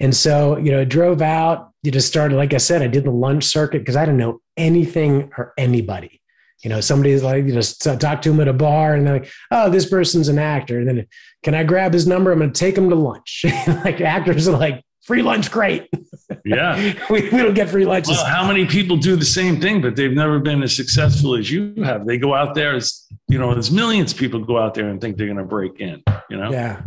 [0.00, 3.04] and so you know I drove out you just started like i said i did
[3.04, 6.17] the lunch circuit because i didn't know anything or anybody
[6.62, 9.30] you know, somebody's like, you just talk to him at a bar and they're like,
[9.50, 10.78] oh, this person's an actor.
[10.78, 11.06] And then,
[11.44, 12.32] can I grab his number?
[12.32, 13.44] I'm going to take him to lunch.
[13.84, 15.88] like actors are like, free lunch, great.
[16.44, 16.94] Yeah.
[17.10, 18.16] we, we don't get free lunches.
[18.16, 21.50] Well, how many people do the same thing, but they've never been as successful as
[21.50, 22.06] you have?
[22.06, 24.98] They go out there as, you know, there's millions of people go out there and
[25.00, 26.50] think they're going to break in, you know?
[26.50, 26.82] Yeah.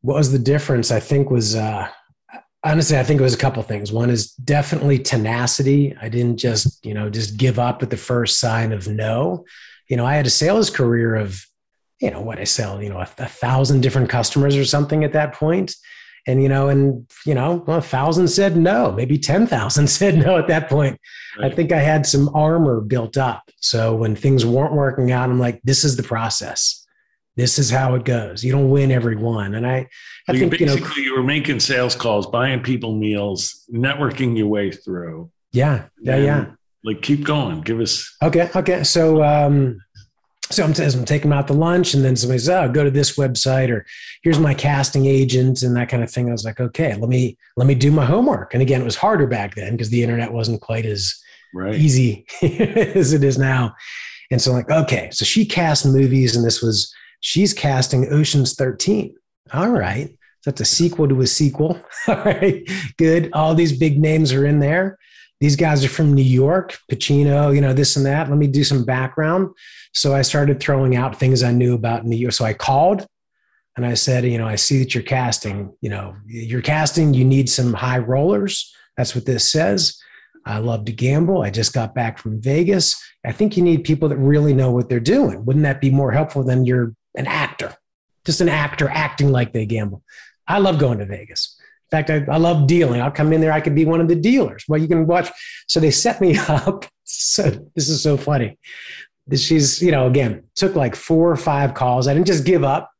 [0.00, 0.90] What was the difference?
[0.90, 1.88] I think was, uh,
[2.66, 3.92] honestly, I think it was a couple things.
[3.92, 5.96] One is definitely tenacity.
[6.00, 9.44] I didn't just, you know, just give up at the first sign of no.
[9.88, 11.40] You know, I had a sales career of,
[12.00, 15.12] you know, what I sell, you know, a, a thousand different customers or something at
[15.12, 15.74] that point.
[16.26, 20.36] And, you know, and, you know, well, a thousand said no, maybe 10,000 said no
[20.36, 21.00] at that point.
[21.38, 21.52] Right.
[21.52, 23.48] I think I had some armor built up.
[23.60, 26.85] So when things weren't working out, I'm like, this is the process
[27.36, 28.42] this is how it goes.
[28.42, 29.54] You don't win every one.
[29.54, 29.88] And I,
[30.26, 34.48] I so think, you know, you were making sales calls, buying people meals, networking your
[34.48, 35.30] way through.
[35.52, 35.84] Yeah.
[36.00, 36.16] Yeah.
[36.16, 36.46] yeah.
[36.82, 37.60] Like keep going.
[37.60, 38.16] Give us.
[38.22, 38.48] Okay.
[38.56, 38.84] Okay.
[38.84, 39.78] So, um,
[40.50, 42.90] so I'm, I'm taking them out to lunch and then somebody says, oh, go to
[42.90, 43.84] this website or
[44.22, 46.28] here's my casting agent and that kind of thing.
[46.28, 48.54] I was like, okay, let me, let me do my homework.
[48.54, 51.20] And again, it was harder back then because the internet wasn't quite as
[51.52, 51.74] right.
[51.74, 53.74] easy as it is now.
[54.30, 56.94] And so I'm like, okay, so she cast movies and this was,
[57.26, 59.12] she's casting Ocean's 13.
[59.52, 60.16] All right.
[60.44, 61.76] That's a sequel to a sequel.
[62.06, 62.62] All right.
[62.98, 63.30] Good.
[63.32, 64.96] All these big names are in there.
[65.40, 68.28] These guys are from New York, Pacino, you know, this and that.
[68.28, 69.50] Let me do some background.
[69.92, 72.32] So I started throwing out things I knew about New York.
[72.32, 73.04] So I called
[73.76, 77.24] and I said, you know, I see that you're casting, you know, you're casting, you
[77.24, 78.72] need some high rollers.
[78.96, 80.00] That's what this says.
[80.46, 81.42] I love to gamble.
[81.42, 82.96] I just got back from Vegas.
[83.26, 85.44] I think you need people that really know what they're doing.
[85.44, 87.74] Wouldn't that be more helpful than your an actor,
[88.24, 90.02] just an actor acting like they gamble.
[90.46, 91.56] I love going to Vegas.
[91.90, 93.00] In fact, I, I love dealing.
[93.00, 93.52] I'll come in there.
[93.52, 94.64] I could be one of the dealers.
[94.68, 95.30] Well, you can watch.
[95.66, 96.86] So they set me up.
[97.04, 98.58] So this is so funny.
[99.34, 102.06] She's, you know, again, took like four or five calls.
[102.06, 102.90] I didn't just give up.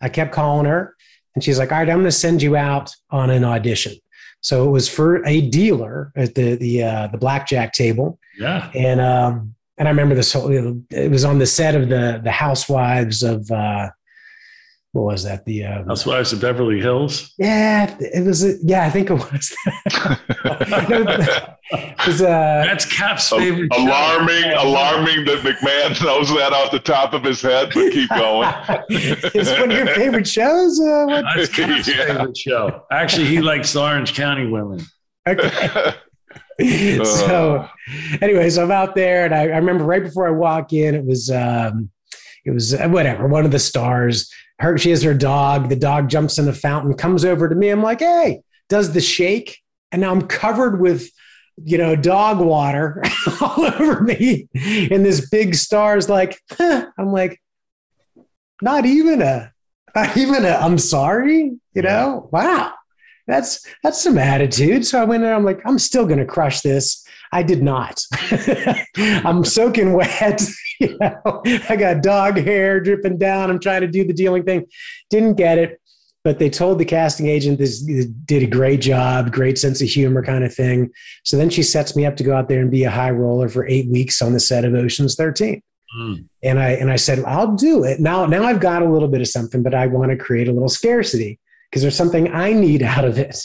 [0.00, 0.96] I kept calling her
[1.34, 3.94] and she's like, all right, I'm going to send you out on an audition.
[4.40, 8.18] So it was for a dealer at the, the, uh, the blackjack table.
[8.38, 8.70] Yeah.
[8.74, 10.48] And, um, and I remember this whole,
[10.90, 13.90] it was on the set of the, the housewives of, uh,
[14.92, 15.44] what was that?
[15.44, 17.34] The uh, Housewives of Beverly Hills.
[17.36, 18.62] Yeah, it was.
[18.62, 19.56] Yeah, I think it was.
[21.74, 23.72] it was uh, That's Cap's favorite.
[23.76, 24.62] alarming, show.
[24.62, 27.72] alarming that McMahon knows that off the top of his head.
[27.74, 28.48] But keep going.
[28.88, 30.78] it's one of your favorite shows.
[30.78, 31.24] Uh, what?
[31.34, 32.06] That's Cap's yeah.
[32.06, 32.84] favorite show.
[32.92, 34.80] Actually, he likes Orange County women.
[35.26, 35.92] Okay.
[37.04, 37.68] so
[38.20, 41.04] anyway, so I'm out there and I, I, remember right before I walk in, it
[41.04, 41.90] was um,
[42.44, 44.30] it was uh, whatever, one of the stars.
[44.58, 45.68] Her she has her dog.
[45.68, 47.70] The dog jumps in the fountain, comes over to me.
[47.70, 49.58] I'm like, hey, does the shake.
[49.90, 51.10] And now I'm covered with
[51.64, 53.02] you know, dog water
[53.40, 54.48] all over me.
[54.54, 56.86] And this big star's like, huh.
[56.98, 57.40] I'm like,
[58.62, 59.52] not even a,
[59.94, 62.72] not even a, I'm sorry, you know, wow
[63.32, 64.86] that's that's some attitude.
[64.86, 67.04] So I went in, I'm like, I'm still gonna crush this.
[67.32, 68.04] I did not.
[68.96, 70.42] I'm soaking wet.
[70.80, 73.50] you know, I got dog hair dripping down.
[73.50, 74.66] I'm trying to do the dealing thing.
[75.08, 75.80] Didn't get it.
[76.24, 80.22] But they told the casting agent this did a great job, great sense of humor
[80.22, 80.90] kind of thing.
[81.24, 83.48] So then she sets me up to go out there and be a high roller
[83.48, 85.60] for eight weeks on the set of Ocean's 13.
[85.98, 86.24] Mm.
[86.44, 87.98] And I and I said, I'll do it.
[87.98, 90.52] Now, now I've got a little bit of something, but I want to create a
[90.52, 91.40] little scarcity
[91.72, 93.38] because there's something I need out of it.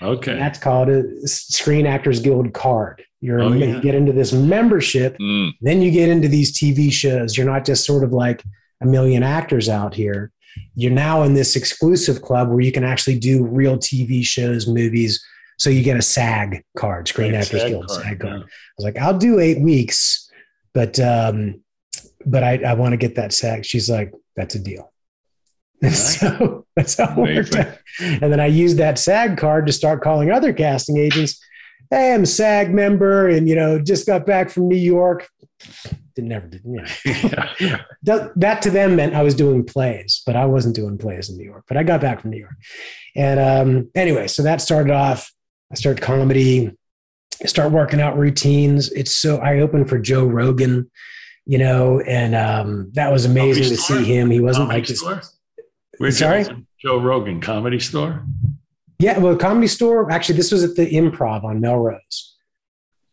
[0.00, 0.30] Okay.
[0.32, 3.02] And that's called a Screen Actors Guild card.
[3.20, 3.66] You're Oh, yeah.
[3.76, 5.50] you get into this membership, Mm.
[5.60, 7.36] then you get into these TV shows.
[7.36, 8.42] You're not just sort of like
[8.80, 10.30] a million actors out here.
[10.76, 15.24] You're now in this exclusive club where you can actually do real TV shows, movies.
[15.58, 18.32] So you get a SAG card, Screen Actors SAG Guild card, SAG card.
[18.40, 18.44] yeah.
[18.46, 20.28] I was like, I'll do eight weeks,
[20.74, 21.60] but um,
[22.26, 23.64] but I, I want to get that SAG.
[23.64, 24.91] She's like, that's a deal.
[25.86, 27.76] And so that's how it worked out.
[28.00, 31.44] And then I used that SAG card to start calling other casting agents.
[31.90, 35.28] Hey, I'm a SAG member, and you know, just got back from New York.
[36.14, 36.62] Did never did.
[36.64, 36.84] You know.
[37.60, 37.82] Yeah.
[38.04, 41.36] that, that to them meant I was doing plays, but I wasn't doing plays in
[41.36, 41.64] New York.
[41.66, 42.54] But I got back from New York,
[43.16, 45.32] and um, anyway, so that started off.
[45.70, 46.70] I started comedy.
[47.42, 48.92] I start working out routines.
[48.92, 50.90] It's so I opened for Joe Rogan,
[51.44, 54.30] you know, and um, that was amazing to see him.
[54.30, 55.00] He wasn't Comedy like this.
[55.00, 55.22] store?
[56.00, 56.44] You Sorry?
[56.80, 58.24] Joe Rogan Comedy Store.
[58.98, 60.10] Yeah, well, comedy store.
[60.12, 62.36] Actually, this was at the Improv on Melrose.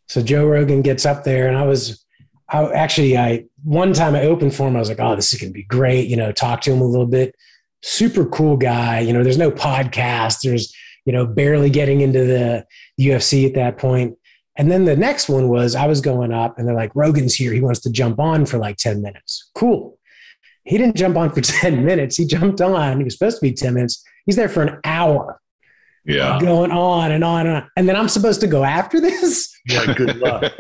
[0.08, 2.06] So Joe Rogan gets up there, and I was,
[2.48, 4.76] I actually, I one time I opened for him.
[4.76, 6.08] I was like, oh, this is gonna be great.
[6.08, 7.36] You know, talk to him a little bit.
[7.82, 9.00] Super cool guy.
[9.00, 10.42] You know, there's no podcast.
[10.44, 10.74] There's,
[11.06, 12.66] you know, barely getting into the
[13.00, 14.16] UFC at that point.
[14.58, 17.54] And then the next one was I was going up, and they're like, Rogan's here.
[17.54, 19.50] He wants to jump on for like ten minutes.
[19.56, 19.99] Cool.
[20.70, 22.16] He didn't jump on for ten minutes.
[22.16, 22.98] He jumped on.
[23.00, 24.04] He was supposed to be ten minutes.
[24.26, 25.42] He's there for an hour
[26.06, 26.38] Yeah.
[26.40, 27.70] going on and on and on.
[27.76, 29.50] And then I'm supposed to go after this?
[29.68, 30.42] Yeah, good luck.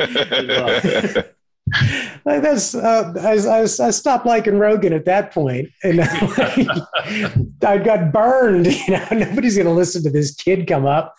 [2.26, 8.12] like that's uh, I, I, I stopped liking Rogan at that point, and I got
[8.12, 8.68] burned.
[8.68, 11.16] You know, nobody's going to listen to this kid come up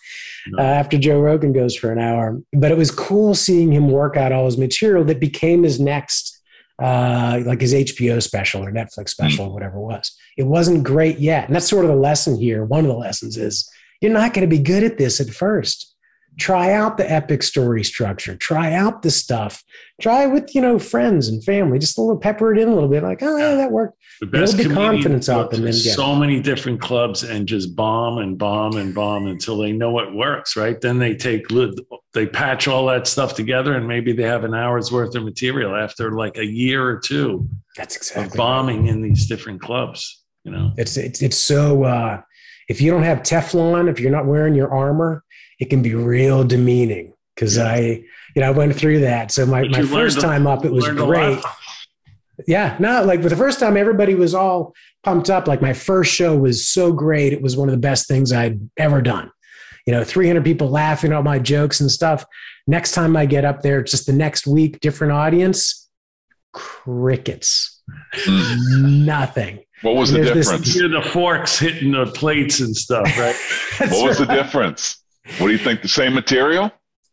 [0.58, 2.40] uh, after Joe Rogan goes for an hour.
[2.52, 6.29] But it was cool seeing him work out all his material that became his next,
[6.80, 10.16] uh, like his HBO special or Netflix special or whatever it was.
[10.36, 12.64] It wasn't great yet, and that's sort of the lesson here.
[12.64, 13.70] One of the lessons is
[14.00, 15.94] you're not going to be good at this at first.
[16.38, 18.34] Try out the epic story structure.
[18.34, 19.62] Try out the stuff.
[20.00, 21.78] Try with you know friends and family.
[21.78, 23.02] Just a little pepper it in a little bit.
[23.02, 23.99] Like oh yeah, that worked.
[24.20, 27.46] The best Build the confidence go up and then get so many different clubs and
[27.48, 30.78] just bomb and bomb and bomb until they know it works, right?
[30.78, 31.46] Then they take
[32.12, 35.74] they patch all that stuff together and maybe they have an hour's worth of material
[35.74, 37.48] after like a year or two
[37.78, 38.36] That's of exactly.
[38.36, 40.22] bombing in these different clubs.
[40.44, 41.84] You know, It's it's it's so.
[41.84, 42.20] Uh,
[42.68, 45.24] if you don't have Teflon, if you're not wearing your armor,
[45.58, 47.14] it can be real demeaning.
[47.34, 47.64] Because Yeah.
[47.72, 47.78] I,
[48.36, 49.32] you know, I went through that.
[49.32, 51.42] So my, But my first a- time up, it was great.
[52.40, 52.48] Lot.
[52.48, 55.46] Yeah, no, like but the first time everybody was all pumped up.
[55.46, 57.32] Like my first show was so great.
[57.32, 59.30] It was one of the best things I'd ever done.
[59.86, 62.24] You know, 300 people laughing at my jokes and stuff.
[62.66, 65.88] Next time I get up there, just the next week, different audience,
[66.52, 67.82] crickets,
[68.14, 69.04] mm.
[69.04, 69.60] nothing.
[69.82, 70.74] What was the There's this- difference?
[70.74, 73.36] Hear the forks hitting the plates and stuff, right?
[73.90, 75.02] What was the difference?
[75.38, 75.80] What do you think?
[75.80, 76.70] The same material?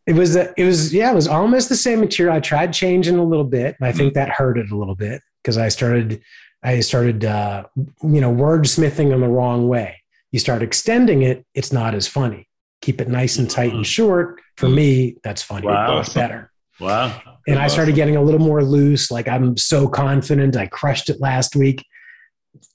[0.08, 2.36] It was, a, it was, yeah, it was almost the same material.
[2.36, 3.76] I tried changing a little bit.
[3.80, 4.16] and I think mm.
[4.16, 6.22] that hurt it a little bit because I started,
[6.64, 10.02] I started, uh, you know, wordsmithing in the wrong way.
[10.32, 12.48] You start extending it, it's not as funny.
[12.82, 13.86] Keep it nice and tight and mm.
[13.86, 14.40] short.
[14.56, 14.76] For mm.
[14.76, 15.68] me, that's funny.
[15.68, 16.04] Wow.
[16.14, 16.52] Better.
[16.80, 17.22] Wow.
[17.48, 19.10] And I started getting a little more loose.
[19.10, 20.56] Like I'm so confident.
[20.56, 21.86] I crushed it last week.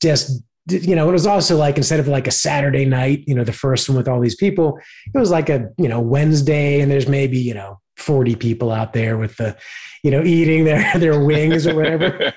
[0.01, 3.45] Just you know, it was also like instead of like a Saturday night, you know,
[3.45, 4.79] the first one with all these people,
[5.13, 8.93] it was like a you know Wednesday, and there's maybe you know 40 people out
[8.93, 9.57] there with the,
[10.03, 12.07] you know, eating their their wings or whatever.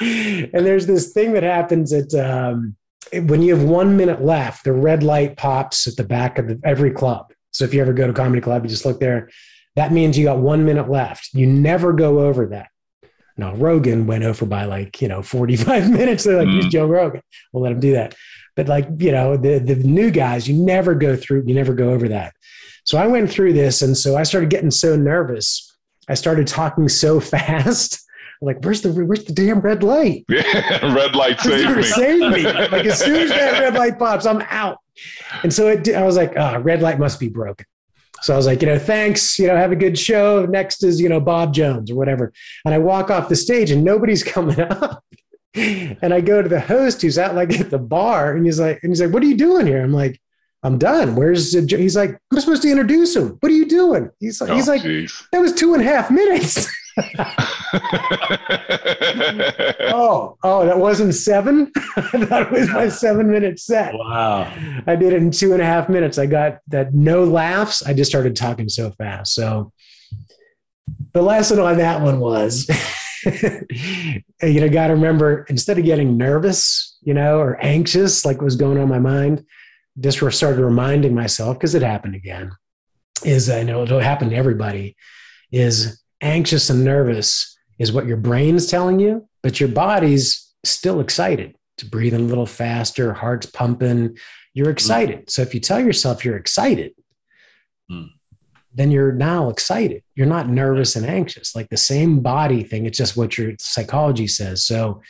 [0.00, 2.76] and there's this thing that happens at um,
[3.12, 6.60] when you have one minute left, the red light pops at the back of the,
[6.64, 7.32] every club.
[7.52, 9.30] So if you ever go to comedy club, you just look there.
[9.76, 11.30] That means you got one minute left.
[11.32, 12.68] You never go over that.
[13.38, 16.24] Now Rogan went over by like you know 45 minutes.
[16.24, 16.56] They're like, Mm.
[16.62, 17.22] he's Joe Rogan.
[17.52, 18.14] We'll let him do that.
[18.56, 21.44] But like you know the the new guys, you never go through.
[21.46, 22.34] You never go over that.
[22.84, 25.64] So I went through this, and so I started getting so nervous.
[26.08, 28.04] I started talking so fast.
[28.40, 30.24] I'm like, where's the where's the damn red light?
[30.28, 30.42] Yeah,
[30.94, 31.82] red light It's saved me.
[31.82, 32.42] save me.
[32.44, 34.78] Like as soon as that red light pops, I'm out.
[35.42, 37.66] And so it, I was like, ah, red light must be broken.
[38.22, 40.44] So I was like, you know, thanks, you know, have a good show.
[40.46, 42.32] Next is, you know, Bob Jones or whatever.
[42.64, 45.04] And I walk off the stage and nobody's coming up.
[45.54, 48.80] And I go to the host who's out like at the bar and he's like,
[48.82, 49.82] and he's like, what are you doing here?
[49.82, 50.20] I'm like,
[50.62, 51.14] I'm done.
[51.16, 53.36] Where's the, he's like, I'm supposed to introduce him.
[53.40, 54.10] What are you doing?
[54.20, 55.24] He's like, Oh, he's like, jeez.
[55.32, 56.68] that was two and a half minutes.
[59.92, 61.70] oh, oh, that wasn't seven.
[62.12, 63.94] that was my seven minute set.
[63.94, 64.52] Wow.
[64.86, 66.18] I did it in two and a half minutes.
[66.18, 67.82] I got that no laughs.
[67.82, 69.34] I just started talking so fast.
[69.34, 69.72] So
[71.12, 72.68] the lesson on that one was,
[73.24, 78.44] you know, got to remember instead of getting nervous, you know, or anxious, like what
[78.44, 79.44] was going on in my mind,
[80.00, 82.52] just started reminding myself because it happened again.
[83.24, 84.96] Is I know it'll happen to everybody.
[85.50, 91.54] Is anxious and nervous is what your brain's telling you, but your body's still excited
[91.76, 94.16] It's breathing a little faster, heart's pumping.
[94.54, 94.72] You're hmm.
[94.72, 95.26] excited.
[95.26, 95.30] Mm.
[95.30, 96.92] So if you tell yourself you're excited,
[97.90, 98.08] mm.
[98.74, 100.02] then you're now excited.
[100.16, 101.54] You're not nervous and anxious.
[101.54, 102.86] Like the same body thing.
[102.86, 104.64] It's just what your psychology says.
[104.64, 105.00] So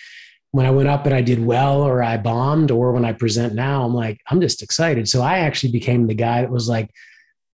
[0.51, 3.55] when I went up and I did well or I bombed or when I present
[3.55, 5.09] now, I'm like, I'm just excited.
[5.09, 6.91] So I actually became the guy that was like,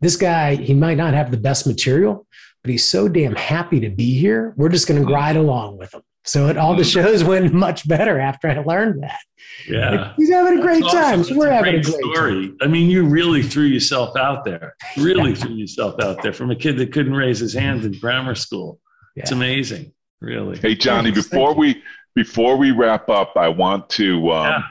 [0.02, 2.26] this guy, he might not have the best material,
[2.64, 4.54] but he's so damn happy to be here.
[4.58, 6.02] We're just going to ride along with him.
[6.26, 6.94] So it, all the mm.
[6.94, 9.20] shows went much better after I learned that.
[9.68, 9.90] Yeah.
[9.90, 11.24] Like, he's having a great That's time.
[11.24, 12.48] So we're a having a great story.
[12.48, 12.58] Time.
[12.62, 16.56] I mean, you really threw yourself out there, really threw yourself out there from a
[16.56, 18.80] kid that couldn't raise his hand in grammar school.
[19.16, 19.24] Yeah.
[19.24, 19.92] It's amazing.
[20.22, 20.58] Really.
[20.58, 21.82] Hey, Johnny, before we,
[22.14, 24.62] before we wrap up, I want to, um, yeah.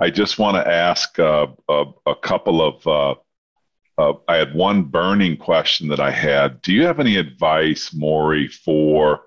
[0.00, 3.18] I just want to ask uh, a, a, couple of, uh,
[4.02, 6.60] uh, I had one burning question that I had.
[6.62, 9.22] Do you have any advice, Maury, for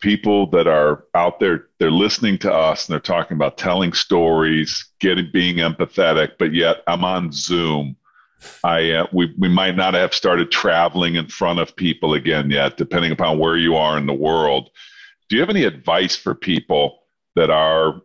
[0.00, 1.66] people that are out there?
[1.78, 6.82] They're listening to us and they're talking about telling stories, getting being empathetic, but yet
[6.86, 7.96] I'm on Zoom.
[8.62, 12.76] I uh, we we might not have started traveling in front of people again yet,
[12.76, 14.70] depending upon where you are in the world.
[15.28, 16.98] Do you have any advice for people
[17.34, 18.02] that are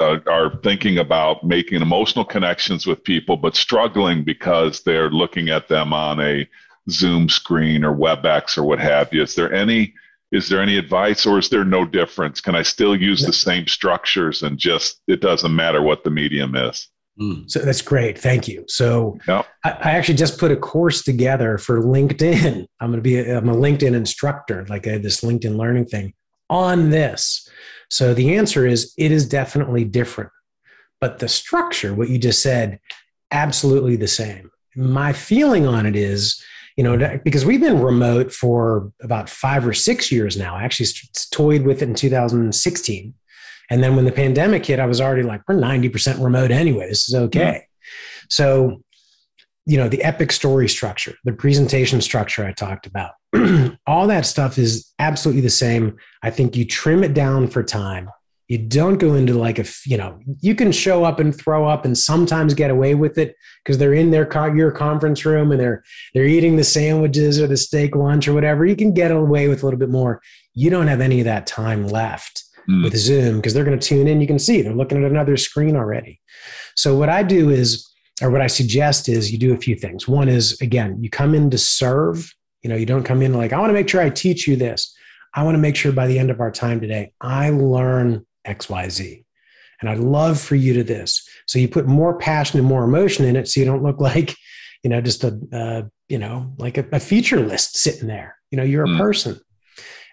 [0.00, 5.68] uh, are thinking about making emotional connections with people, but struggling because they're looking at
[5.68, 6.48] them on a
[6.88, 9.22] Zoom screen or WebEx or what have you.
[9.22, 9.94] Is there any
[10.32, 12.40] is there any advice, or is there no difference?
[12.40, 16.54] Can I still use the same structures and just it doesn't matter what the medium
[16.54, 16.88] is?
[17.18, 17.42] Hmm.
[17.48, 18.16] So that's great.
[18.16, 18.64] Thank you.
[18.68, 19.46] So yep.
[19.64, 22.66] I, I, actually just put a course together for LinkedIn.
[22.80, 26.14] I'm going to be a, I'm a LinkedIn instructor, like a, this LinkedIn learning thing
[26.48, 27.48] on this.
[27.90, 30.30] So the answer is it is definitely different.
[31.00, 32.78] But the structure, what you just said,
[33.30, 34.50] absolutely the same.
[34.76, 36.42] My feeling on it is,
[36.76, 40.54] you know, because we've been remote for about five or six years now.
[40.54, 40.88] I actually
[41.32, 43.14] toyed with it in 2016.
[43.70, 46.88] And then when the pandemic hit, I was already like, we're 90% remote anyway.
[46.88, 47.38] This is okay.
[47.38, 47.60] Yeah.
[48.28, 48.82] So,
[49.70, 53.12] you know, the epic story structure, the presentation structure I talked about,
[53.86, 55.96] all that stuff is absolutely the same.
[56.24, 58.10] I think you trim it down for time.
[58.48, 61.84] You don't go into like a, you know, you can show up and throw up
[61.84, 65.84] and sometimes get away with it because they're in their your conference room and they're
[66.14, 68.66] they're eating the sandwiches or the steak lunch or whatever.
[68.66, 70.20] You can get away with a little bit more.
[70.52, 72.82] You don't have any of that time left mm.
[72.82, 74.20] with Zoom because they're going to tune in.
[74.20, 76.20] You can see they're looking at another screen already.
[76.74, 77.89] So what I do is,
[78.22, 80.06] or what I suggest is, you do a few things.
[80.06, 83.52] One is again, you come in to serve you know, you don't come in like,
[83.52, 84.94] I want to make sure I teach you this.
[85.34, 89.24] I want to make sure by the end of our time today, I learn XYZ.
[89.80, 91.26] And I'd love for you to this.
[91.46, 94.34] So you put more passion and more emotion in it so you don't look like,
[94.82, 98.36] you know, just a, uh, you know, like a, a, feature list sitting there.
[98.50, 98.98] You know, you're a mm.
[98.98, 99.40] person.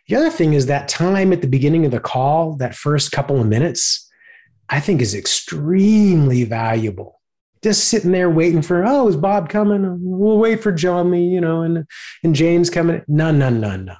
[0.07, 3.41] The other thing is that time at the beginning of the call, that first couple
[3.41, 4.09] of minutes,
[4.69, 7.16] I think is extremely valuable
[7.63, 9.97] just sitting there waiting for, oh, is Bob coming?
[10.01, 11.85] We'll wait for John Johnny, you know, and
[12.23, 13.03] and Jane's coming.
[13.07, 13.95] No, no, no, no.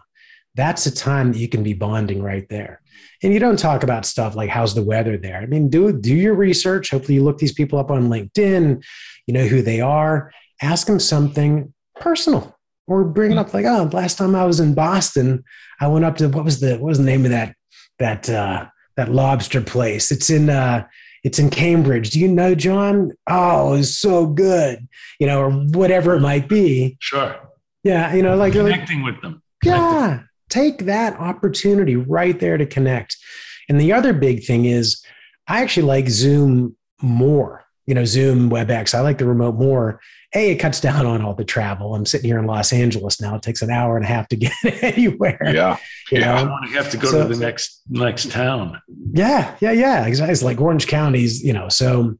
[0.55, 2.82] That's a time that you can be bonding right there.
[3.24, 5.38] And you don't talk about stuff like how's the weather there.
[5.38, 6.91] I mean, do do your research.
[6.91, 8.84] Hopefully, you look these people up on LinkedIn.
[9.26, 10.32] You know who they are.
[10.62, 14.74] Ask them something personal, or bring it up like, oh, last time I was in
[14.74, 15.43] Boston,
[15.80, 17.55] I went up to what was the what was the name of that
[17.99, 20.12] that uh, that lobster place?
[20.12, 20.88] It's in uh,
[21.28, 22.12] it's in Cambridge.
[22.12, 23.12] Do you know John?
[23.28, 24.88] Oh, it's so good,
[25.20, 26.96] you know, or whatever it might be.
[27.02, 27.36] Sure.
[27.84, 29.44] Yeah, you know, like connecting like, with them.
[29.62, 33.18] Yeah, take that opportunity right there to connect.
[33.68, 35.04] And the other big thing is,
[35.50, 37.66] I actually like Zoom more.
[37.88, 38.96] You know, Zoom, WebEx.
[38.96, 40.00] I like the remote more
[40.38, 41.96] a, it cuts down on all the travel.
[41.96, 43.36] I'm sitting here in Los Angeles now.
[43.36, 45.40] It takes an hour and a half to get anywhere.
[45.44, 45.78] Yeah.
[46.12, 46.44] You yeah.
[46.44, 46.58] know?
[46.70, 48.82] You have to go so, to the next next town.
[49.12, 49.56] Yeah.
[49.60, 49.72] Yeah.
[49.72, 50.06] Yeah.
[50.06, 50.32] Exactly.
[50.32, 52.18] It's like Orange County's, you know, so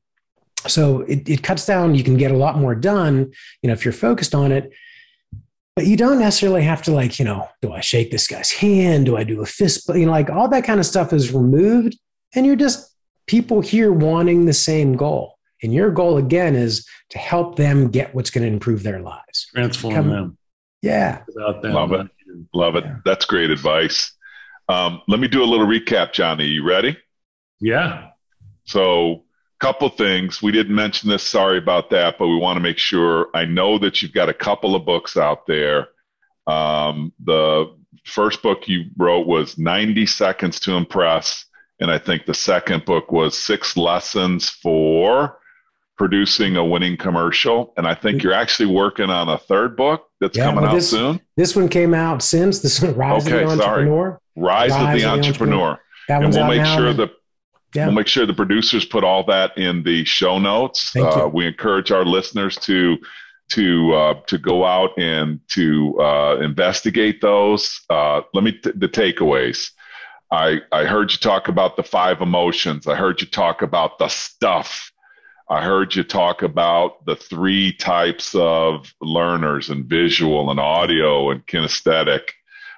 [0.68, 1.96] so it, it cuts down.
[1.96, 4.72] You can get a lot more done, you know, if you're focused on it.
[5.76, 9.06] But you don't necessarily have to like, you know, do I shake this guy's hand?
[9.06, 9.86] Do I do a fist?
[9.86, 11.98] But you know, like all that kind of stuff is removed.
[12.34, 12.92] And you're just
[13.28, 15.37] people here wanting the same goal.
[15.64, 19.48] And your goal again is to help them get what's going to improve their lives.
[19.54, 20.38] Transform Come, them.
[20.82, 21.24] Yeah.
[21.36, 21.74] Them.
[21.74, 22.08] Love it.
[22.54, 22.84] Love it.
[22.86, 22.98] Yeah.
[23.06, 24.14] That's great advice.
[24.70, 26.46] Um, let me do a little recap, Johnny.
[26.46, 26.98] You ready?
[27.60, 28.10] Yeah.
[28.66, 29.24] So,
[29.60, 30.42] couple things.
[30.42, 31.24] We didn't mention this.
[31.24, 33.30] Sorry about that, but we want to make sure.
[33.34, 35.88] I know that you've got a couple of books out there.
[36.46, 41.46] Um, the first book you wrote was 90 Seconds to Impress.
[41.80, 45.38] And I think the second book was Six Lessons for
[45.98, 50.38] producing a winning commercial, and I think you're actually working on a third book that's
[50.38, 51.22] yeah, coming well, this, out soon.
[51.36, 54.20] This one came out since this one, Rise okay, of the Entrepreneur.
[54.36, 55.18] Rise, Rise of the of Entrepreneur.
[55.18, 55.80] entrepreneur.
[56.08, 57.10] That and we'll make sure the
[57.76, 57.88] yeah.
[57.88, 60.96] we'll make sure the producers put all that in the show notes.
[60.96, 62.98] Uh, we encourage our listeners to
[63.50, 67.82] to uh, to go out and to uh, investigate those.
[67.90, 69.72] Uh, let me t- the takeaways.
[70.32, 72.88] I I heard you talk about the five emotions.
[72.88, 74.92] I heard you talk about the stuff
[75.50, 81.46] I heard you talk about the three types of learners and visual and audio and
[81.48, 82.32] kinesthetic.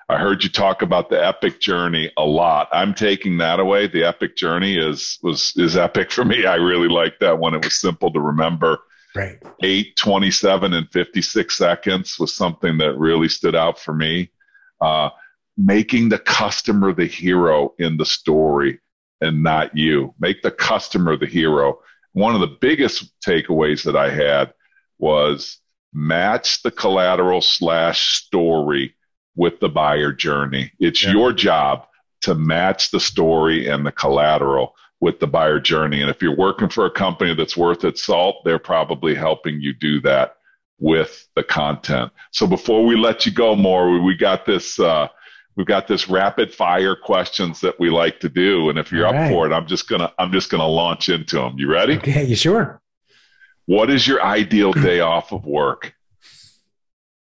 [0.08, 2.70] I heard you talk about the epic journey a lot.
[2.72, 3.88] I'm taking that away.
[3.88, 6.46] The epic journey is was is epic for me.
[6.46, 7.56] I really like that one.
[7.56, 8.80] It was simple to remember.
[9.16, 9.42] Right.
[9.64, 14.30] 8, 27, and 56 seconds was something that really stood out for me.
[14.80, 15.10] Uh,
[15.58, 18.80] making the customer the hero in the story
[19.22, 20.14] and not you.
[20.20, 21.80] Make the customer the hero
[22.14, 24.54] one of the biggest takeaways that I had
[24.98, 25.58] was
[25.94, 28.96] match the collateral slash story
[29.36, 30.72] with the buyer journey.
[30.80, 31.12] It's yeah.
[31.12, 31.86] your job
[32.22, 36.02] to match the story and the collateral with the buyer journey.
[36.02, 39.74] And if you're working for a company that's worth its salt, they're probably helping you
[39.74, 40.36] do that
[40.80, 42.12] with the content.
[42.32, 45.08] So before we let you go Maury, we got this uh,
[45.60, 49.14] we've got this rapid fire questions that we like to do and if you're All
[49.14, 49.30] up right.
[49.30, 52.36] for it i'm just gonna i'm just gonna launch into them you ready okay you
[52.36, 52.82] sure
[53.66, 55.94] what is your ideal day off of work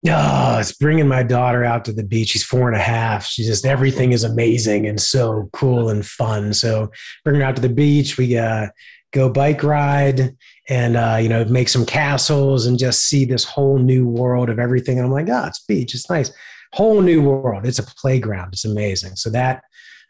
[0.09, 2.29] Oh, it's bringing my daughter out to the beach.
[2.29, 3.23] She's four and a half.
[3.23, 6.55] She just everything is amazing and so cool and fun.
[6.55, 6.89] So
[7.23, 8.17] bring her out to the beach.
[8.17, 8.69] We uh,
[9.13, 10.35] go bike ride
[10.67, 14.57] and uh, you know make some castles and just see this whole new world of
[14.57, 14.97] everything.
[14.97, 15.93] And I'm like, oh, it's beach.
[15.93, 16.31] It's nice
[16.73, 17.65] whole new world.
[17.65, 18.49] It's a playground.
[18.53, 19.15] It's amazing.
[19.15, 19.63] So that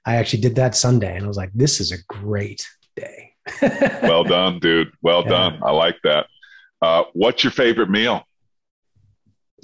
[0.05, 3.34] I actually did that Sunday and I was like, this is a great day.
[4.03, 4.91] well done, dude.
[5.01, 5.30] Well yeah.
[5.30, 5.59] done.
[5.64, 6.28] I like that.
[6.82, 8.24] Uh, what's your favorite meal?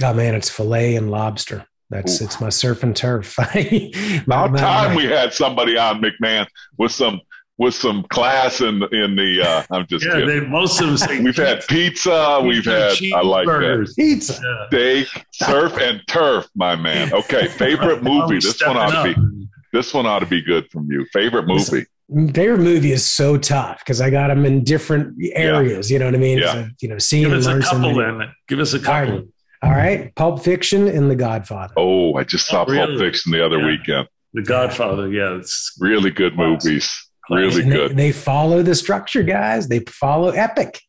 [0.03, 1.65] Oh man, it's filet and lobster.
[1.89, 2.25] That's Ooh.
[2.25, 3.37] it's my surf and turf.
[4.25, 6.45] About time we had somebody on McMahon
[6.77, 7.21] with some
[7.57, 9.41] with some class in in the.
[9.43, 10.27] Uh, I'm just yeah, kidding.
[10.27, 12.41] They, most of them say we've had pizza.
[12.43, 13.95] We've had I like burgers.
[13.95, 17.13] that pizza, steak, surf and turf, my man.
[17.13, 18.35] Okay, favorite movie.
[18.35, 19.47] This one ought to be.
[19.73, 21.05] This one ought to be good from you.
[21.11, 21.85] Favorite movie.
[22.33, 25.91] Favorite movie is so tough because I got them in different areas.
[25.91, 25.95] Yeah.
[25.95, 26.37] You know what I mean?
[26.37, 26.53] Yeah.
[26.53, 28.33] So, you know, seeing Give us a couple then.
[28.47, 29.13] Give us a couple.
[29.13, 29.27] All right.
[29.63, 30.15] All right.
[30.15, 31.73] Pulp Fiction and The Godfather.
[31.75, 32.95] Oh, I just saw oh, really?
[32.95, 33.65] Pulp Fiction the other yeah.
[33.65, 34.07] weekend.
[34.33, 37.06] The Godfather, yeah, it's really good movies.
[37.29, 37.91] Really and good.
[37.91, 39.67] They, they, follow the structure, guys.
[39.67, 40.79] They follow Epic.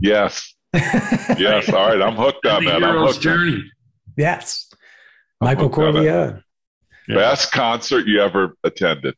[0.00, 0.54] Yes.
[0.74, 1.68] yes.
[1.70, 2.00] All right.
[2.00, 2.82] I'm hooked on that.
[2.82, 3.20] I'm hooked.
[3.20, 3.54] Journey.
[3.54, 3.70] On.
[4.16, 4.70] Yes.
[5.40, 6.42] Michael Corleone.
[7.08, 7.14] Yeah.
[7.14, 9.14] Best concert you ever attended?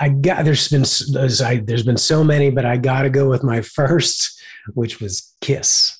[0.00, 3.28] I got there's been there's, I, there's been so many, but I got to go
[3.28, 4.40] with my first,
[4.74, 5.98] which was Kiss.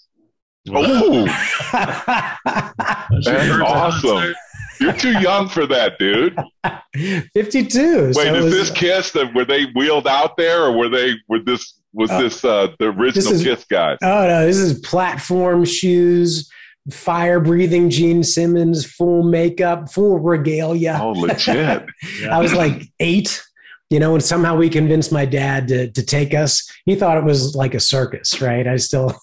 [0.71, 1.25] Oh,
[1.73, 4.35] that's awesome!
[4.81, 6.37] You're too young for that, dude.
[7.35, 8.07] 52.
[8.07, 11.14] Wait, so is was, this Kiss that were they wheeled out there, or were they
[11.29, 13.99] were this was uh, this uh, the original is, Kiss guys?
[14.03, 16.51] Oh no, this is platform shoes,
[16.91, 20.99] fire breathing Gene Simmons, full makeup, full regalia.
[21.01, 21.89] Oh, legit.
[22.20, 22.29] yeah.
[22.37, 23.43] I was like eight.
[23.91, 26.70] You know, and somehow we convinced my dad to to take us.
[26.85, 28.66] He thought it was like a circus, right?
[28.66, 29.18] I still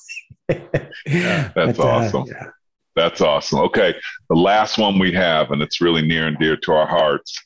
[0.49, 2.24] yeah, that's but, uh, awesome.
[2.24, 2.47] Uh, yeah.
[2.96, 3.60] That's awesome.
[3.60, 3.93] Okay.
[4.30, 7.38] The last one we have, and it's really near and dear to our hearts,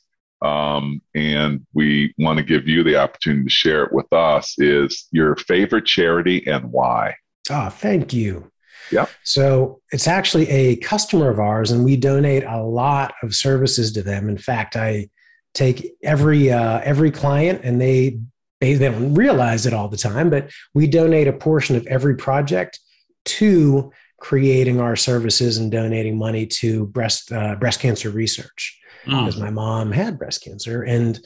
[0.42, 5.08] um, and we want to give you the opportunity to share it with us, is
[5.10, 7.14] your favorite charity and why.
[7.50, 8.50] Oh, thank you.
[8.92, 9.06] Yeah.
[9.24, 14.02] So it's actually a customer of ours, and we donate a lot of services to
[14.02, 14.28] them.
[14.28, 15.10] In fact, I
[15.54, 18.20] take every uh, every client, and they
[18.60, 22.16] they, they don't realize it all the time, but we donate a portion of every
[22.16, 22.78] project
[23.24, 28.76] to creating our services and donating money to breast uh, breast cancer research.
[29.06, 29.24] Mm.
[29.24, 31.18] because my mom had breast cancer and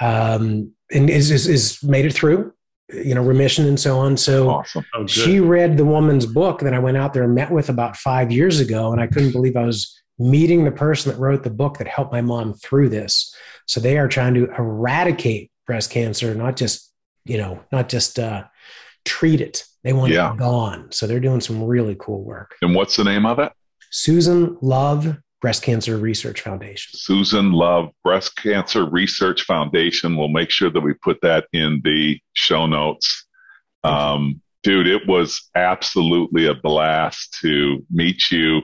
[0.00, 2.52] um, and is, is, is made it through
[2.92, 4.16] you know remission and so on.
[4.16, 4.84] So awesome.
[4.94, 7.96] oh, she read the woman's book that i went out there and met with about
[7.96, 11.50] five years ago and i couldn't believe i was meeting the person that wrote the
[11.50, 13.34] book that helped my mom through this.
[13.66, 16.92] So they are trying to eradicate breast cancer not just
[17.24, 18.44] you know not just uh,
[19.04, 20.32] treat it they want yeah.
[20.32, 20.92] it gone.
[20.92, 22.56] So they're doing some really cool work.
[22.62, 23.52] And what's the name of it?
[23.90, 26.90] Susan Love Breast Cancer Research Foundation.
[26.94, 30.16] Susan Love Breast Cancer Research Foundation.
[30.16, 33.26] We'll make sure that we put that in the show notes.
[33.82, 38.60] Um, dude, it was absolutely a blast to meet you.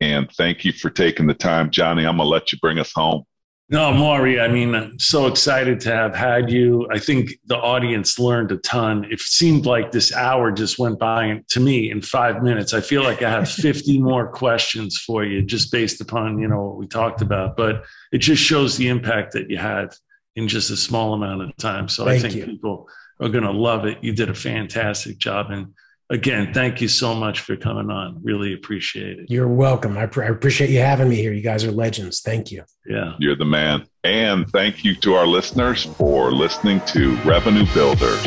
[0.00, 1.70] And thank you for taking the time.
[1.70, 3.22] Johnny, I'm going to let you bring us home.
[3.68, 6.86] No, Maury, I mean, I'm so excited to have had you.
[6.92, 9.04] I think the audience learned a ton.
[9.10, 12.74] It seemed like this hour just went by to me in five minutes.
[12.74, 16.62] I feel like I have 50 more questions for you just based upon, you know,
[16.62, 17.56] what we talked about.
[17.56, 19.92] But it just shows the impact that you had
[20.36, 21.88] in just a small amount of time.
[21.88, 22.46] So Thank I think you.
[22.46, 22.88] people
[23.20, 23.98] are going to love it.
[24.00, 25.50] You did a fantastic job.
[25.50, 25.74] And
[26.10, 28.20] again, thank you so much for coming on.
[28.22, 29.30] Really appreciate it.
[29.30, 29.96] You're welcome.
[29.98, 31.32] I, pr- I, appreciate you having me here.
[31.32, 32.20] You guys are legends.
[32.20, 32.64] Thank you.
[32.86, 33.14] Yeah.
[33.18, 33.86] You're the man.
[34.04, 38.24] And thank you to our listeners for listening to Revenue Builders.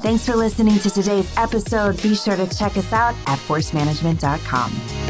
[0.00, 2.00] Thanks for listening to today's episode.
[2.02, 5.07] Be sure to check us out at forcemanagement.com.